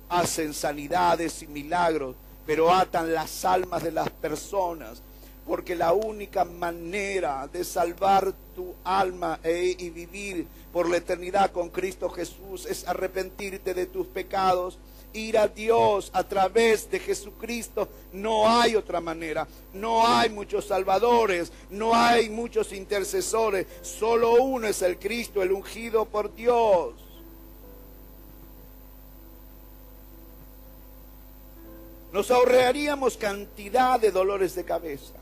hacen 0.09 0.55
sanidades 0.55 1.43
y 1.43 1.47
milagros, 1.47 2.17
pero 2.47 2.73
atan 2.73 3.12
las 3.12 3.45
almas 3.45 3.83
de 3.83 3.93
las 3.93 4.11
personas, 4.11 5.03
porque 5.47 5.75
la 5.75 5.93
única 5.93 6.45
manera 6.45 7.49
de 7.53 7.64
salvar 7.64 8.33
tu 8.55 8.75
alma 8.85 9.40
e, 9.43 9.77
y 9.79 9.90
vivir 9.90 10.47
por 10.73 10.88
la 10.88 10.97
eternidad 10.99 11.53
con 11.53 11.69
Cristo 11.69 12.09
Jesús 12.11 12.67
es 12.67 12.87
arrepentirte 12.87 13.75
de 13.75 13.87
tus 13.87 14.07
pecados, 14.07 14.79
ir 15.12 15.38
a 15.38 15.49
Dios 15.49 16.11
a 16.12 16.25
través 16.25 16.90
de 16.90 16.99
Jesucristo. 16.99 17.88
No 18.12 18.49
hay 18.49 18.77
otra 18.77 19.01
manera, 19.01 19.47
no 19.73 20.07
hay 20.07 20.31
muchos 20.31 20.67
salvadores, 20.67 21.53
no 21.71 21.95
hay 21.95 22.31
muchos 22.31 22.73
intercesores, 22.73 23.67
solo 23.83 24.43
uno 24.43 24.67
es 24.67 24.83
el 24.83 24.99
Cristo, 24.99 25.43
el 25.43 25.53
ungido 25.53 26.05
por 26.07 26.35
Dios. 26.35 27.04
Nos 32.14 32.31
ahorraríamos 32.31 33.16
cantidad 33.16 33.98
de 33.98 34.12
dolores 34.12 34.55
de 34.55 34.62
cabeza. 34.62 35.14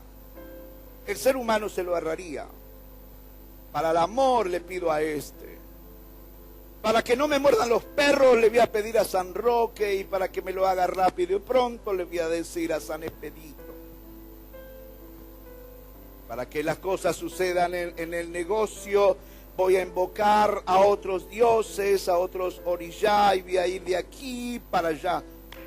El 1.07 1.17
ser 1.17 1.35
humano 1.35 1.67
se 1.67 1.81
lo 1.81 1.95
ahorraría. 1.95 2.45
Para 3.71 3.89
el 3.89 3.97
amor 3.97 4.45
le 4.45 4.61
pido 4.61 4.91
a 4.91 5.01
este. 5.01 5.57
Para 6.83 7.03
que 7.03 7.15
no 7.15 7.27
me 7.27 7.39
muerdan 7.39 7.69
los 7.69 7.83
perros 7.83 8.37
le 8.37 8.49
voy 8.49 8.59
a 8.59 8.71
pedir 8.71 8.99
a 8.99 9.05
San 9.05 9.33
Roque 9.33 9.95
y 9.95 10.03
para 10.03 10.31
que 10.31 10.43
me 10.43 10.53
lo 10.53 10.67
haga 10.67 10.85
rápido 10.85 11.35
y 11.35 11.39
pronto 11.39 11.93
le 11.93 12.03
voy 12.03 12.19
a 12.19 12.29
decir 12.29 12.71
a 12.71 12.79
San 12.79 13.01
Expedito. 13.01 13.73
Para 16.27 16.47
que 16.47 16.61
las 16.61 16.77
cosas 16.77 17.15
sucedan 17.15 17.73
en, 17.73 18.13
el 18.13 18.31
negocio 18.31 19.17
voy 19.57 19.77
a 19.77 19.81
invocar 19.81 20.61
a 20.67 20.77
otros 20.77 21.27
dioses, 21.27 22.07
a 22.07 22.19
otros 22.19 22.61
orillá 22.65 23.33
y 23.33 23.41
voy 23.41 23.57
a 23.57 23.65
ir 23.65 23.83
de 23.83 23.97
aquí 23.97 24.61
para 24.69 24.89
allá. 24.89 25.23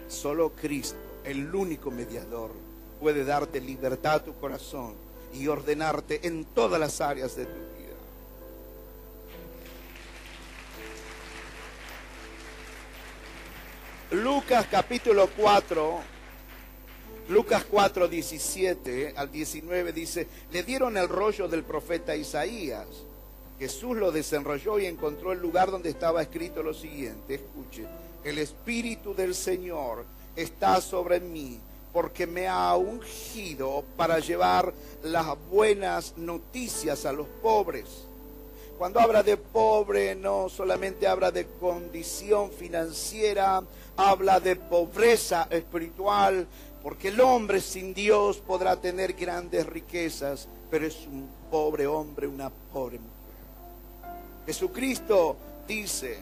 Solo 0.07 0.53
Cristo, 0.55 1.06
el 1.27 1.53
único 1.55 1.91
mediador, 1.91 2.53
puede 3.01 3.25
darte 3.25 3.61
libertad 3.61 4.15
a 4.15 4.25
tu 4.25 4.39
corazón 4.39 4.95
y 5.35 5.49
ordenarte 5.49 6.27
en 6.27 6.45
todas 6.45 6.81
las 6.81 7.01
áreas 7.01 7.37
de 7.37 7.45
tu 7.45 7.53
vida. 7.53 7.77
Lucas 14.13 14.67
capítulo 14.71 15.29
4, 15.37 15.99
Lucas 17.29 17.67
4, 17.69 18.07
17 18.07 19.15
al 19.17 19.33
19 19.33 19.93
dice, 19.93 20.29
le 20.53 20.63
dieron 20.63 20.97
el 20.97 21.09
rollo 21.09 21.49
del 21.49 21.65
profeta 21.65 22.15
Isaías. 22.15 22.87
Jesús 23.59 23.97
lo 23.97 24.13
desenrolló 24.13 24.79
y 24.79 24.87
encontró 24.87 25.33
el 25.33 25.41
lugar 25.41 25.71
donde 25.71 25.89
estaba 25.89 26.23
escrito 26.23 26.63
lo 26.63 26.73
siguiente, 26.73 27.35
escuche, 27.35 27.87
el 28.23 28.39
Espíritu 28.39 29.15
del 29.15 29.35
Señor 29.35 30.05
está 30.37 30.81
sobre 30.81 31.21
mí 31.21 31.61
porque 31.97 32.27
me 32.27 32.47
ha 32.47 32.77
ungido 32.77 33.83
para 33.97 34.19
llevar 34.19 34.75
las 35.03 35.27
buenas 35.49 36.15
noticias 36.19 37.07
a 37.07 37.13
los 37.13 37.27
pobres. 37.43 38.07
Cuando 38.77 39.01
habla 39.01 39.23
de 39.23 39.39
pobre, 39.39 40.15
no 40.15 40.51
solamente 40.51 41.07
habla 41.07 41.31
de 41.31 41.47
condición 41.47 42.51
financiera, 42.51 43.63
habla 43.97 44.41
de 44.41 44.57
pobreza 44.57 45.49
espiritual, 45.49 46.47
porque 46.83 47.09
el 47.09 47.19
hombre 47.19 47.63
sin 47.63 47.95
Dios 47.95 48.43
podrá 48.47 48.77
tener 48.77 49.15
grandes 49.15 49.65
riquezas, 49.65 50.51
pero 50.71 50.87
es 50.87 51.07
un 51.07 51.27
pobre 51.51 51.87
hombre, 51.87 52.27
una 52.27 52.51
pobre 52.51 52.99
mujer. 52.99 53.17
Jesucristo 54.45 55.37
dice, 55.67 56.19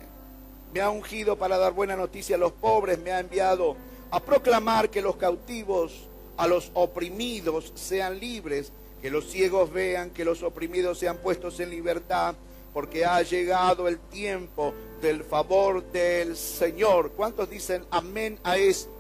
me 0.73 0.81
ha 0.81 0.89
ungido 0.89 1.37
para 1.37 1.59
dar 1.59 1.73
buena 1.73 1.97
noticia 1.97 2.37
a 2.37 2.39
los 2.39 2.53
pobres, 2.53 3.01
me 3.01 3.11
ha 3.11 3.19
enviado 3.19 3.77
a 4.15 4.21
proclamar 4.21 4.91
que 4.91 5.03
los 5.03 5.17
cautivos, 5.17 6.09
a 6.37 6.47
los 6.47 6.71
oprimidos 6.75 7.73
sean 7.75 8.21
libres, 8.21 8.71
que 9.03 9.11
los 9.11 9.29
ciegos 9.29 9.73
vean, 9.73 10.11
que 10.11 10.25
los 10.25 10.45
oprimidos 10.45 11.01
sean 11.01 11.17
puestos 11.17 11.59
en 11.59 11.71
libertad, 11.71 12.37
porque 12.73 13.05
ha 13.05 13.21
llegado 13.23 13.89
el 13.89 13.99
tiempo 13.99 14.73
del 15.03 15.25
favor 15.25 15.83
del 15.91 16.37
Señor. 16.37 17.11
¿Cuántos 17.17 17.51
dicen 17.51 17.85
amén 17.91 18.39
a 18.45 18.57
esto? 18.57 18.93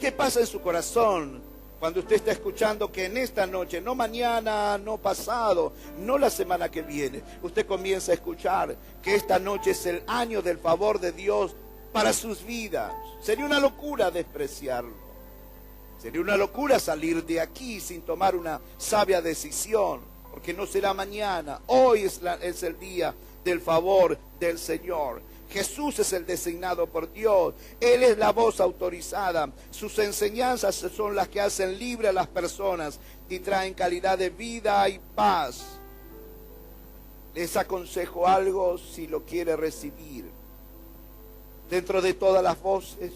¿Qué 0.00 0.10
pasa 0.10 0.40
en 0.40 0.48
su 0.48 0.60
corazón 0.60 1.40
cuando 1.78 2.00
usted 2.00 2.16
está 2.16 2.32
escuchando 2.32 2.90
que 2.90 3.04
en 3.04 3.16
esta 3.16 3.46
noche, 3.46 3.80
no 3.80 3.94
mañana, 3.94 4.78
no 4.78 4.98
pasado, 4.98 5.72
no 6.00 6.18
la 6.18 6.30
semana 6.30 6.72
que 6.72 6.82
viene, 6.82 7.22
usted 7.40 7.64
comienza 7.64 8.10
a 8.10 8.16
escuchar 8.16 8.76
que 9.00 9.14
esta 9.14 9.38
noche 9.38 9.70
es 9.70 9.86
el 9.86 10.02
año 10.08 10.42
del 10.42 10.58
favor 10.58 10.98
de 10.98 11.12
Dios 11.12 11.54
para 11.96 12.12
sus 12.12 12.44
vidas. 12.44 12.92
Sería 13.22 13.46
una 13.46 13.58
locura 13.58 14.10
despreciarlo. 14.10 14.92
Sería 15.96 16.20
una 16.20 16.36
locura 16.36 16.78
salir 16.78 17.24
de 17.24 17.40
aquí 17.40 17.80
sin 17.80 18.02
tomar 18.02 18.36
una 18.36 18.60
sabia 18.76 19.22
decisión, 19.22 20.02
porque 20.30 20.52
no 20.52 20.66
será 20.66 20.92
mañana. 20.92 21.62
Hoy 21.68 22.02
es, 22.02 22.62
el 22.62 22.78
día 22.78 23.14
del 23.42 23.62
favor 23.62 24.18
del 24.38 24.58
Señor. 24.58 25.22
Jesús 25.48 25.98
es 25.98 26.12
el 26.12 26.26
designado 26.26 26.86
por 26.86 27.10
Dios. 27.10 27.54
Él 27.80 28.02
es 28.02 28.18
la 28.18 28.30
voz 28.30 28.60
autorizada. 28.60 29.48
Sus 29.70 29.98
enseñanzas 29.98 30.74
son 30.74 31.16
las 31.16 31.28
que 31.28 31.40
hacen 31.40 31.78
libre 31.78 32.08
a 32.08 32.12
las 32.12 32.26
personas 32.26 33.00
y 33.30 33.38
traen 33.38 33.72
calidad 33.72 34.18
de 34.18 34.28
vida 34.28 34.86
y 34.90 35.00
paz. 35.14 35.78
Les 37.34 37.56
aconsejo 37.56 38.28
algo 38.28 38.76
si 38.76 39.06
lo 39.06 39.24
quiere 39.24 39.56
recibir 39.56 40.35
dentro 41.70 42.00
de 42.00 42.14
todas 42.14 42.42
las 42.42 42.60
voces, 42.60 43.12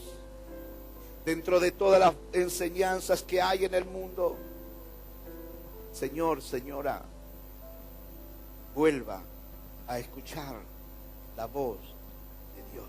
dentro 1.24 1.60
de 1.60 1.72
todas 1.72 2.00
las 2.00 2.14
enseñanzas 2.32 3.22
que 3.22 3.40
hay 3.40 3.64
en 3.64 3.74
el 3.74 3.84
mundo. 3.84 4.36
Señor, 5.92 6.42
señora, 6.42 7.02
vuelva 8.74 9.22
a 9.86 9.98
escuchar 9.98 10.56
la 11.36 11.46
voz 11.46 11.78
de 12.56 12.72
Dios. 12.72 12.88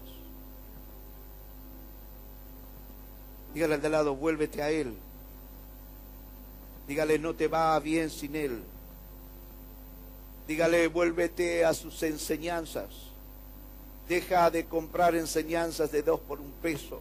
Dígale 3.53 3.75
al 3.75 3.81
de 3.81 3.89
lado, 3.89 4.15
vuélvete 4.15 4.61
a 4.61 4.69
Él. 4.69 4.95
Dígale, 6.87 7.19
no 7.19 7.35
te 7.35 7.47
va 7.47 7.79
bien 7.79 8.09
sin 8.09 8.35
Él. 8.35 8.63
Dígale, 10.47 10.87
vuélvete 10.87 11.65
a 11.65 11.73
sus 11.73 12.01
enseñanzas. 12.03 13.10
Deja 14.11 14.51
de 14.51 14.65
comprar 14.65 15.15
enseñanzas 15.15 15.89
de 15.89 16.03
dos 16.03 16.19
por 16.19 16.41
un 16.41 16.51
peso. 16.61 16.99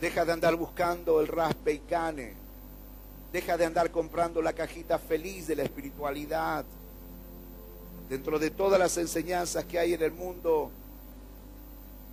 Deja 0.00 0.24
de 0.24 0.32
andar 0.32 0.56
buscando 0.56 1.20
el 1.20 1.28
raspe 1.28 1.74
y 1.74 1.78
cane. 1.80 2.32
Deja 3.34 3.58
de 3.58 3.66
andar 3.66 3.90
comprando 3.90 4.40
la 4.40 4.54
cajita 4.54 4.98
feliz 4.98 5.46
de 5.46 5.56
la 5.56 5.64
espiritualidad. 5.64 6.64
Dentro 8.08 8.38
de 8.38 8.48
todas 8.48 8.78
las 8.78 8.96
enseñanzas 8.96 9.66
que 9.66 9.78
hay 9.78 9.92
en 9.92 10.02
el 10.04 10.12
mundo, 10.12 10.70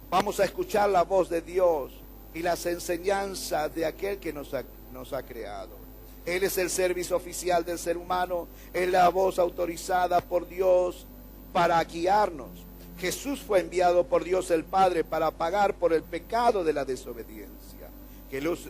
vamos 0.10 0.42
a 0.42 0.44
escuchar 0.44 0.90
la 0.90 1.04
voz 1.04 1.30
de 1.30 1.42
Dios 1.42 1.94
y 2.34 2.42
las 2.42 2.66
enseñanzas 2.66 3.74
de 3.74 3.86
aquel 3.86 4.20
que 4.20 4.34
nos 4.34 4.54
ha, 4.54 4.66
nos 4.92 5.14
ha 5.14 5.24
creado. 5.24 5.78
Él 6.26 6.44
es 6.44 6.58
el 6.58 6.70
servicio 6.70 7.16
oficial 7.16 7.64
del 7.64 7.80
ser 7.80 7.96
humano, 7.96 8.50
es 8.74 8.92
la 8.92 9.08
voz 9.08 9.40
autorizada 9.40 10.20
por 10.20 10.46
Dios 10.46 11.08
para 11.54 11.82
guiarnos. 11.86 12.66
Jesús 13.04 13.42
fue 13.42 13.60
enviado 13.60 14.06
por 14.06 14.24
Dios 14.24 14.50
el 14.50 14.63
Padre 14.63 15.04
para 15.04 15.30
pagar 15.30 15.74
por 15.74 15.92
el 15.92 16.04
pecado 16.04 16.63
de 16.63 16.72
la 16.72 16.86
desobediencia. 16.86 17.89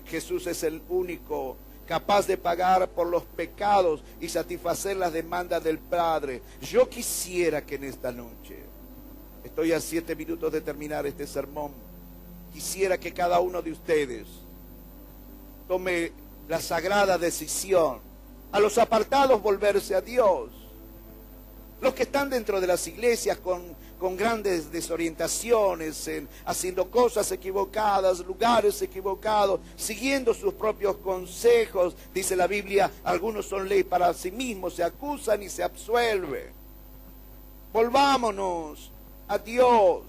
Jesús 0.07 0.47
es 0.47 0.63
el 0.63 0.81
único 0.89 1.55
capaz 1.85 2.25
de 2.25 2.35
pagar 2.35 2.89
por 2.89 3.05
los 3.05 3.21
pecados 3.25 4.03
y 4.19 4.27
satisfacer 4.27 4.97
las 4.97 5.13
demandas 5.13 5.63
del 5.63 5.77
Padre. 5.77 6.41
Yo 6.63 6.89
quisiera 6.89 7.63
que 7.63 7.75
en 7.75 7.83
esta 7.83 8.11
noche, 8.11 8.57
estoy 9.43 9.71
a 9.71 9.79
siete 9.79 10.15
minutos 10.15 10.51
de 10.51 10.61
terminar 10.61 11.05
este 11.05 11.27
sermón, 11.27 11.71
quisiera 12.51 12.99
que 12.99 13.13
cada 13.13 13.39
uno 13.39 13.61
de 13.61 13.71
ustedes 13.71 14.25
tome 15.67 16.11
la 16.47 16.59
sagrada 16.59 17.19
decisión, 17.19 17.99
a 18.51 18.59
los 18.59 18.79
apartados 18.79 19.39
volverse 19.43 19.93
a 19.93 20.01
Dios, 20.01 20.49
los 21.81 21.93
que 21.93 22.03
están 22.03 22.31
dentro 22.31 22.59
de 22.59 22.65
las 22.65 22.87
iglesias 22.87 23.37
con 23.37 23.82
con 23.99 24.17
grandes 24.17 24.71
desorientaciones, 24.71 26.07
en, 26.07 26.27
haciendo 26.45 26.89
cosas 26.89 27.31
equivocadas, 27.31 28.19
lugares 28.19 28.81
equivocados, 28.81 29.59
siguiendo 29.75 30.33
sus 30.33 30.53
propios 30.53 30.97
consejos. 30.97 31.95
Dice 32.13 32.35
la 32.35 32.47
Biblia, 32.47 32.91
algunos 33.03 33.45
son 33.45 33.67
ley 33.67 33.83
para 33.83 34.13
sí 34.13 34.31
mismos, 34.31 34.75
se 34.75 34.83
acusan 34.83 35.43
y 35.43 35.49
se 35.49 35.63
absuelven. 35.63 36.51
Volvámonos 37.71 38.91
a 39.27 39.37
Dios, 39.37 40.03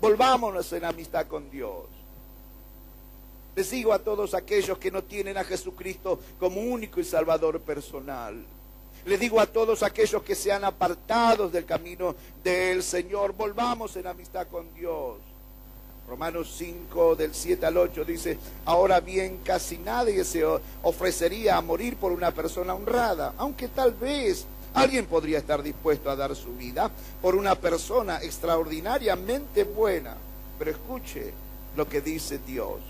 volvámonos 0.00 0.72
en 0.72 0.84
amistad 0.84 1.26
con 1.26 1.50
Dios. 1.50 1.86
Les 3.54 3.70
digo 3.70 3.92
a 3.92 3.98
todos 3.98 4.34
aquellos 4.34 4.78
que 4.78 4.90
no 4.90 5.02
tienen 5.02 5.36
a 5.36 5.44
Jesucristo 5.44 6.20
como 6.38 6.60
único 6.60 7.00
y 7.00 7.04
salvador 7.04 7.60
personal 7.60 8.57
le 9.08 9.16
digo 9.16 9.40
a 9.40 9.46
todos 9.46 9.82
aquellos 9.82 10.22
que 10.22 10.34
se 10.34 10.52
han 10.52 10.64
apartado 10.64 11.48
del 11.48 11.64
camino 11.64 12.14
del 12.44 12.82
Señor, 12.82 13.32
volvamos 13.32 13.96
en 13.96 14.06
amistad 14.06 14.46
con 14.48 14.72
Dios. 14.74 15.16
Romanos 16.06 16.54
5 16.58 17.16
del 17.16 17.34
7 17.34 17.64
al 17.64 17.78
8 17.78 18.04
dice, 18.04 18.38
ahora 18.66 19.00
bien 19.00 19.40
casi 19.42 19.78
nadie 19.78 20.24
se 20.24 20.44
ofrecería 20.82 21.56
a 21.56 21.62
morir 21.62 21.96
por 21.96 22.12
una 22.12 22.32
persona 22.32 22.74
honrada, 22.74 23.32
aunque 23.38 23.68
tal 23.68 23.92
vez 23.92 24.44
alguien 24.74 25.06
podría 25.06 25.38
estar 25.38 25.62
dispuesto 25.62 26.10
a 26.10 26.16
dar 26.16 26.36
su 26.36 26.54
vida 26.54 26.90
por 27.22 27.34
una 27.34 27.54
persona 27.54 28.18
extraordinariamente 28.22 29.64
buena. 29.64 30.16
Pero 30.58 30.70
escuche 30.70 31.32
lo 31.76 31.88
que 31.88 32.02
dice 32.02 32.40
Dios. 32.46 32.80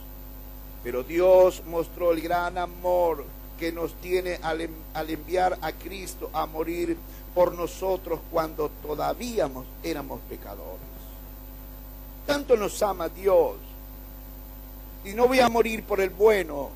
Pero 0.82 1.04
Dios 1.04 1.62
mostró 1.66 2.10
el 2.10 2.20
gran 2.20 2.58
amor 2.58 3.24
que 3.58 3.72
nos 3.72 3.94
tiene 3.94 4.38
al, 4.42 4.68
enviar 5.10 5.58
a 5.60 5.72
Cristo 5.72 6.30
a 6.32 6.46
morir 6.46 6.96
por 7.34 7.52
nosotros 7.52 8.20
cuando 8.30 8.70
todavía 8.82 9.50
éramos 9.82 10.20
pecadores. 10.28 10.88
Tanto 12.26 12.56
nos 12.56 12.82
ama 12.82 13.08
Dios 13.08 13.56
Y 15.04 15.14
no 15.14 15.26
voy 15.26 15.40
a 15.40 15.48
morir 15.48 15.82
por 15.82 16.00
el 16.00 16.10
bueno, 16.10 16.70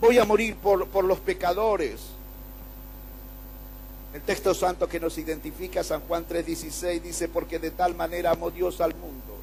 voy 0.00 0.18
a 0.18 0.24
morir 0.24 0.56
por, 0.56 0.86
por 0.88 1.04
los 1.04 1.18
pecadores. 1.20 2.00
El 4.12 4.22
texto 4.22 4.54
santo 4.54 4.88
que 4.88 4.98
nos 5.00 5.18
identifica, 5.18 5.84
San 5.84 6.00
Juan 6.02 6.26
3:16, 6.26 7.02
dice, 7.02 7.28
porque 7.28 7.58
de 7.58 7.70
tal 7.70 7.94
manera 7.94 8.30
amó 8.30 8.50
Dios 8.50 8.80
al 8.80 8.94
mundo, 8.94 9.36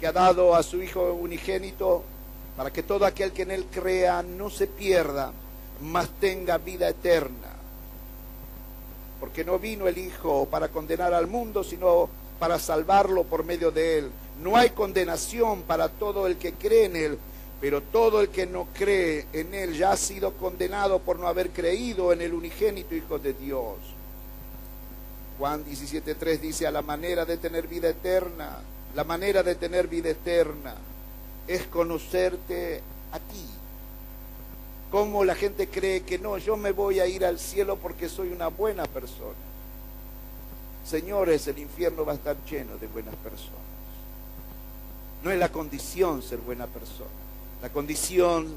que 0.00 0.06
ha 0.06 0.12
dado 0.12 0.54
a 0.54 0.62
su 0.62 0.82
Hijo 0.82 1.12
unigénito, 1.14 2.04
para 2.56 2.70
que 2.70 2.82
todo 2.82 3.06
aquel 3.06 3.32
que 3.32 3.42
en 3.42 3.50
él 3.50 3.66
crea 3.72 4.22
no 4.22 4.50
se 4.50 4.66
pierda, 4.66 5.32
mas 5.80 6.08
tenga 6.20 6.58
vida 6.58 6.88
eterna. 6.88 7.48
Porque 9.20 9.44
no 9.44 9.58
vino 9.58 9.88
el 9.88 9.98
Hijo 9.98 10.46
para 10.46 10.68
condenar 10.68 11.14
al 11.14 11.26
mundo, 11.26 11.64
sino 11.64 12.08
para 12.38 12.58
salvarlo 12.58 13.24
por 13.24 13.44
medio 13.44 13.70
de 13.70 13.98
él. 13.98 14.10
No 14.42 14.56
hay 14.56 14.70
condenación 14.70 15.62
para 15.62 15.88
todo 15.88 16.26
el 16.26 16.36
que 16.36 16.54
cree 16.54 16.86
en 16.86 16.96
él, 16.96 17.18
pero 17.60 17.80
todo 17.80 18.20
el 18.20 18.28
que 18.28 18.46
no 18.46 18.66
cree 18.74 19.26
en 19.32 19.54
él 19.54 19.76
ya 19.78 19.92
ha 19.92 19.96
sido 19.96 20.32
condenado 20.34 20.98
por 20.98 21.18
no 21.18 21.28
haber 21.28 21.50
creído 21.50 22.12
en 22.12 22.20
el 22.20 22.34
unigénito 22.34 22.94
Hijo 22.94 23.18
de 23.18 23.32
Dios. 23.32 23.76
Juan 25.38 25.64
17.3 25.64 26.38
dice, 26.38 26.66
a 26.66 26.70
la 26.70 26.82
manera 26.82 27.24
de 27.24 27.36
tener 27.36 27.66
vida 27.66 27.88
eterna, 27.88 28.58
la 28.94 29.04
manera 29.04 29.42
de 29.42 29.54
tener 29.54 29.88
vida 29.88 30.10
eterna 30.10 30.74
es 31.46 31.66
conocerte 31.66 32.82
a 33.12 33.18
ti. 33.18 33.46
Como 34.90 35.24
la 35.24 35.34
gente 35.34 35.68
cree 35.68 36.02
que 36.02 36.18
no, 36.18 36.36
yo 36.38 36.56
me 36.56 36.72
voy 36.72 37.00
a 37.00 37.06
ir 37.06 37.24
al 37.24 37.38
cielo 37.38 37.76
porque 37.76 38.08
soy 38.08 38.30
una 38.30 38.48
buena 38.48 38.84
persona. 38.84 39.38
Señores, 40.84 41.46
el 41.48 41.58
infierno 41.58 42.04
va 42.04 42.12
a 42.12 42.16
estar 42.16 42.36
lleno 42.44 42.76
de 42.76 42.86
buenas 42.88 43.14
personas. 43.16 43.60
No 45.22 45.30
es 45.30 45.38
la 45.38 45.50
condición 45.50 46.22
ser 46.22 46.38
buena 46.38 46.66
persona. 46.66 47.10
La 47.62 47.68
condición, 47.68 48.48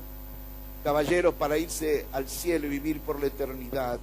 caballeros, 0.83 1.35
para 1.35 1.57
irse 1.57 2.05
al 2.11 2.27
cielo 2.27 2.65
y 2.65 2.69
vivir 2.69 2.99
por 2.99 3.19
la 3.19 3.27
eternidad, 3.27 3.99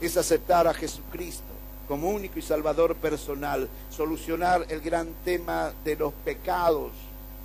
es 0.00 0.16
aceptar 0.16 0.66
a 0.66 0.74
Jesucristo 0.74 1.42
como 1.88 2.10
único 2.10 2.38
y 2.38 2.42
salvador 2.42 2.94
personal, 2.94 3.68
solucionar 3.90 4.64
el 4.68 4.80
gran 4.80 5.08
tema 5.24 5.72
de 5.82 5.96
los 5.96 6.12
pecados. 6.24 6.92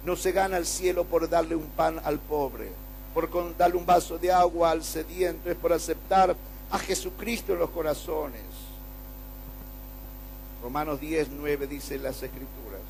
No 0.05 0.15
se 0.15 0.31
gana 0.31 0.57
el 0.57 0.65
cielo 0.65 1.03
por 1.03 1.27
darle 1.27 1.55
un 1.55 1.67
pan 1.67 1.99
al 2.03 2.19
pobre, 2.19 2.71
por 3.13 3.57
darle 3.57 3.77
un 3.77 3.85
vaso 3.85 4.17
de 4.17 4.31
agua 4.31 4.71
al 4.71 4.83
sediento, 4.83 5.49
es 5.49 5.57
por 5.57 5.73
aceptar 5.73 6.35
a 6.69 6.77
Jesucristo 6.77 7.53
en 7.53 7.59
los 7.59 7.71
corazones. 7.71 8.41
Romanos 10.61 10.99
10, 10.99 11.29
9 11.31 11.67
dice 11.67 11.97
las 11.97 12.21
Escrituras 12.23 12.81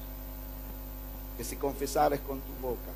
que 1.38 1.43
si 1.43 1.56
confesares 1.58 2.19
con 2.21 2.39
tu 2.39 2.54
boca 2.62 2.91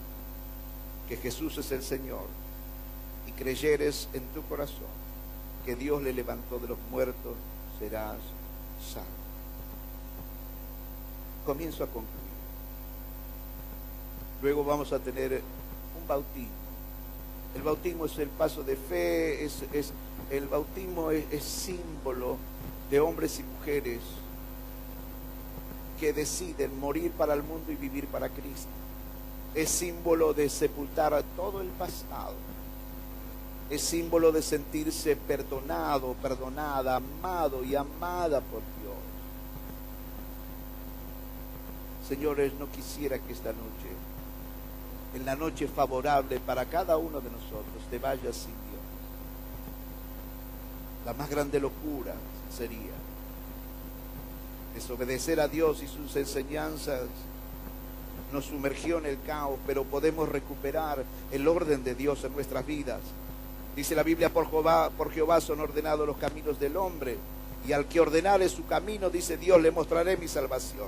que 1.07 1.17
Jesús 1.17 1.57
es 1.57 1.71
el 1.71 1.83
Señor 1.83 2.27
y 3.27 3.31
creyeres 3.31 4.07
en 4.13 4.23
tu 4.27 4.41
corazón 4.43 4.87
que 5.65 5.75
Dios 5.75 6.01
le 6.01 6.13
levantó 6.13 6.59
de 6.59 6.67
los 6.67 6.77
muertos, 6.89 7.35
serás 7.77 8.17
salvo. 8.93 9.07
Comienzo 11.45 11.83
a 11.83 11.87
concluir. 11.87 12.28
Luego 14.41 14.63
vamos 14.63 14.93
a 14.93 14.99
tener 14.99 15.41
un 15.99 16.07
bautismo. 16.07 16.49
El 17.55 17.63
bautismo 17.63 18.05
es 18.05 18.17
el 18.19 18.29
paso 18.29 18.63
de 18.63 18.75
fe, 18.75 19.43
es, 19.43 19.63
el 20.29 20.47
bautismo 20.47 21.11
es 21.11 21.43
símbolo 21.43 22.37
de 22.89 22.99
hombres 22.99 23.39
y 23.39 23.43
mujeres 23.43 23.99
que 25.99 26.13
deciden 26.13 26.79
morir 26.79 27.11
para 27.11 27.33
el 27.33 27.43
mundo 27.43 27.71
y 27.71 27.75
vivir 27.75 28.07
para 28.07 28.29
Cristo. 28.29 28.69
Es 29.53 29.69
símbolo 29.69 30.33
de 30.33 30.49
sepultar 30.49 31.23
todo 31.35 31.61
el 31.61 31.67
pasado. 31.69 32.35
Es 33.69 33.81
símbolo 33.81 34.31
de 34.31 34.41
sentirse 34.41 35.15
perdonado, 35.15 36.13
perdonada, 36.21 36.95
amado 36.95 37.63
y 37.63 37.75
amada 37.75 38.39
por 38.41 38.61
Dios. 38.81 38.95
Señores, 42.07 42.53
no 42.59 42.71
quisiera 42.71 43.19
que 43.19 43.33
esta 43.33 43.49
noche, 43.49 43.89
en 45.13 45.25
la 45.25 45.35
noche 45.35 45.67
favorable 45.67 46.39
para 46.39 46.65
cada 46.65 46.97
uno 46.97 47.19
de 47.19 47.29
nosotros, 47.29 47.83
te 47.89 47.97
vayas 47.97 48.35
sin 48.35 48.53
Dios. 48.53 48.81
La 51.05 51.13
más 51.13 51.29
grande 51.29 51.59
locura 51.59 52.13
sería 52.55 52.93
desobedecer 54.75 55.39
a 55.39 55.47
Dios 55.47 55.81
y 55.81 55.87
sus 55.87 56.15
enseñanzas 56.15 57.01
nos 58.31 58.45
sumergió 58.45 58.99
en 58.99 59.07
el 59.07 59.21
caos, 59.21 59.59
pero 59.65 59.83
podemos 59.83 60.29
recuperar 60.29 61.03
el 61.31 61.47
orden 61.47 61.83
de 61.83 61.95
Dios 61.95 62.23
en 62.23 62.33
nuestras 62.33 62.65
vidas. 62.65 63.01
Dice 63.75 63.95
la 63.95 64.03
Biblia, 64.03 64.29
por 64.29 64.49
Jehová, 64.49 64.91
por 64.95 65.11
Jehová 65.11 65.41
son 65.41 65.61
ordenados 65.61 66.05
los 66.05 66.17
caminos 66.17 66.59
del 66.59 66.77
hombre, 66.77 67.17
y 67.67 67.71
al 67.71 67.85
que 67.85 67.99
ordenare 67.99 68.47
su 68.49 68.65
camino, 68.65 69.09
dice 69.09 69.37
Dios, 69.37 69.59
le 69.61 69.71
mostraré 69.71 70.17
mi 70.17 70.27
salvación. 70.27 70.87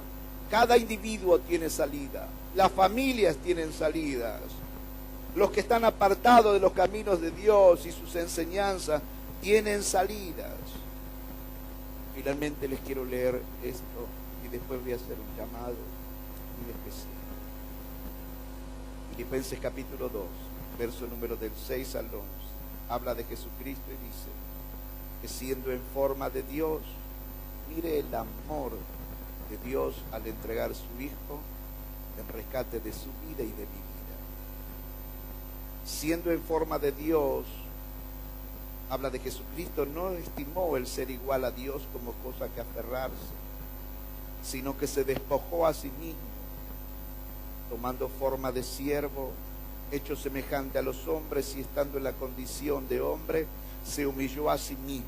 Cada 0.52 0.76
individuo 0.76 1.40
tiene 1.40 1.70
salida, 1.70 2.28
las 2.56 2.70
familias 2.74 3.38
tienen 3.38 3.72
salidas. 3.72 4.42
Los 5.34 5.50
que 5.50 5.62
están 5.62 5.86
apartados 5.86 6.54
de 6.54 6.60
los 6.60 6.74
caminos 6.74 7.22
de 7.22 7.32
Dios 7.32 7.86
y 7.86 7.92
sus 7.94 8.14
enseñanzas 8.18 9.02
tienen 9.40 9.82
salidas. 9.82 10.58
Finalmente 12.14 12.68
les 12.68 12.82
quiero 12.82 13.06
leer 13.06 13.42
esto 13.64 14.08
y 14.46 14.50
después 14.50 14.84
voy 14.84 14.92
a 14.92 14.98
hacer 14.98 15.16
un 15.16 15.38
llamado 15.38 15.76
muy 16.60 16.70
especial. 16.70 17.08
Filipenses 19.12 19.58
capítulo 19.62 20.10
2, 20.10 20.24
verso 20.78 21.08
número 21.08 21.38
del 21.38 21.52
6 21.66 21.96
al 21.96 22.06
11, 22.08 22.18
habla 22.90 23.16
de 23.16 23.24
Jesucristo 23.24 23.86
y 23.88 24.06
dice 24.06 24.28
que 25.22 25.30
siendo 25.30 25.72
en 25.72 25.80
forma 25.94 26.30
de 26.30 26.44
Dios, 26.44 26.82
mire 27.74 28.00
el 28.00 28.14
amor 28.14 28.74
de 29.52 29.58
Dios 29.70 29.96
al 30.12 30.26
entregar 30.26 30.74
su 30.74 31.02
Hijo 31.02 31.40
en 32.18 32.28
rescate 32.34 32.80
de 32.80 32.92
su 32.92 33.10
vida 33.28 33.44
y 33.44 33.52
de 33.52 33.66
mi 33.68 33.82
vida. 33.82 34.18
Siendo 35.86 36.32
en 36.32 36.42
forma 36.42 36.80
de 36.80 36.92
Dios, 36.92 37.46
habla 38.90 39.10
de 39.10 39.20
Jesucristo, 39.20 39.86
no 39.86 40.10
estimó 40.12 40.78
el 40.78 40.88
ser 40.88 41.12
igual 41.12 41.46
a 41.46 41.52
Dios 41.52 41.84
como 41.94 42.14
cosa 42.14 42.54
que 42.54 42.62
aferrarse, 42.62 43.16
sino 44.44 44.78
que 44.78 44.88
se 44.88 45.04
despojó 45.04 45.68
a 45.68 45.74
sí 45.74 45.92
mismo, 46.00 46.20
tomando 47.70 48.10
forma 48.10 48.52
de 48.52 48.64
siervo, 48.64 49.32
hecho 49.92 50.16
semejante 50.16 50.80
a 50.80 50.82
los 50.82 51.08
hombres 51.08 51.56
y 51.56 51.62
estando 51.62 51.98
en 51.98 52.06
la 52.06 52.14
condición 52.14 52.88
de 52.88 53.02
hombre, 53.02 53.48
se 53.86 54.06
humilló 54.06 54.50
a 54.50 54.58
sí 54.58 54.76
mismo, 54.76 55.08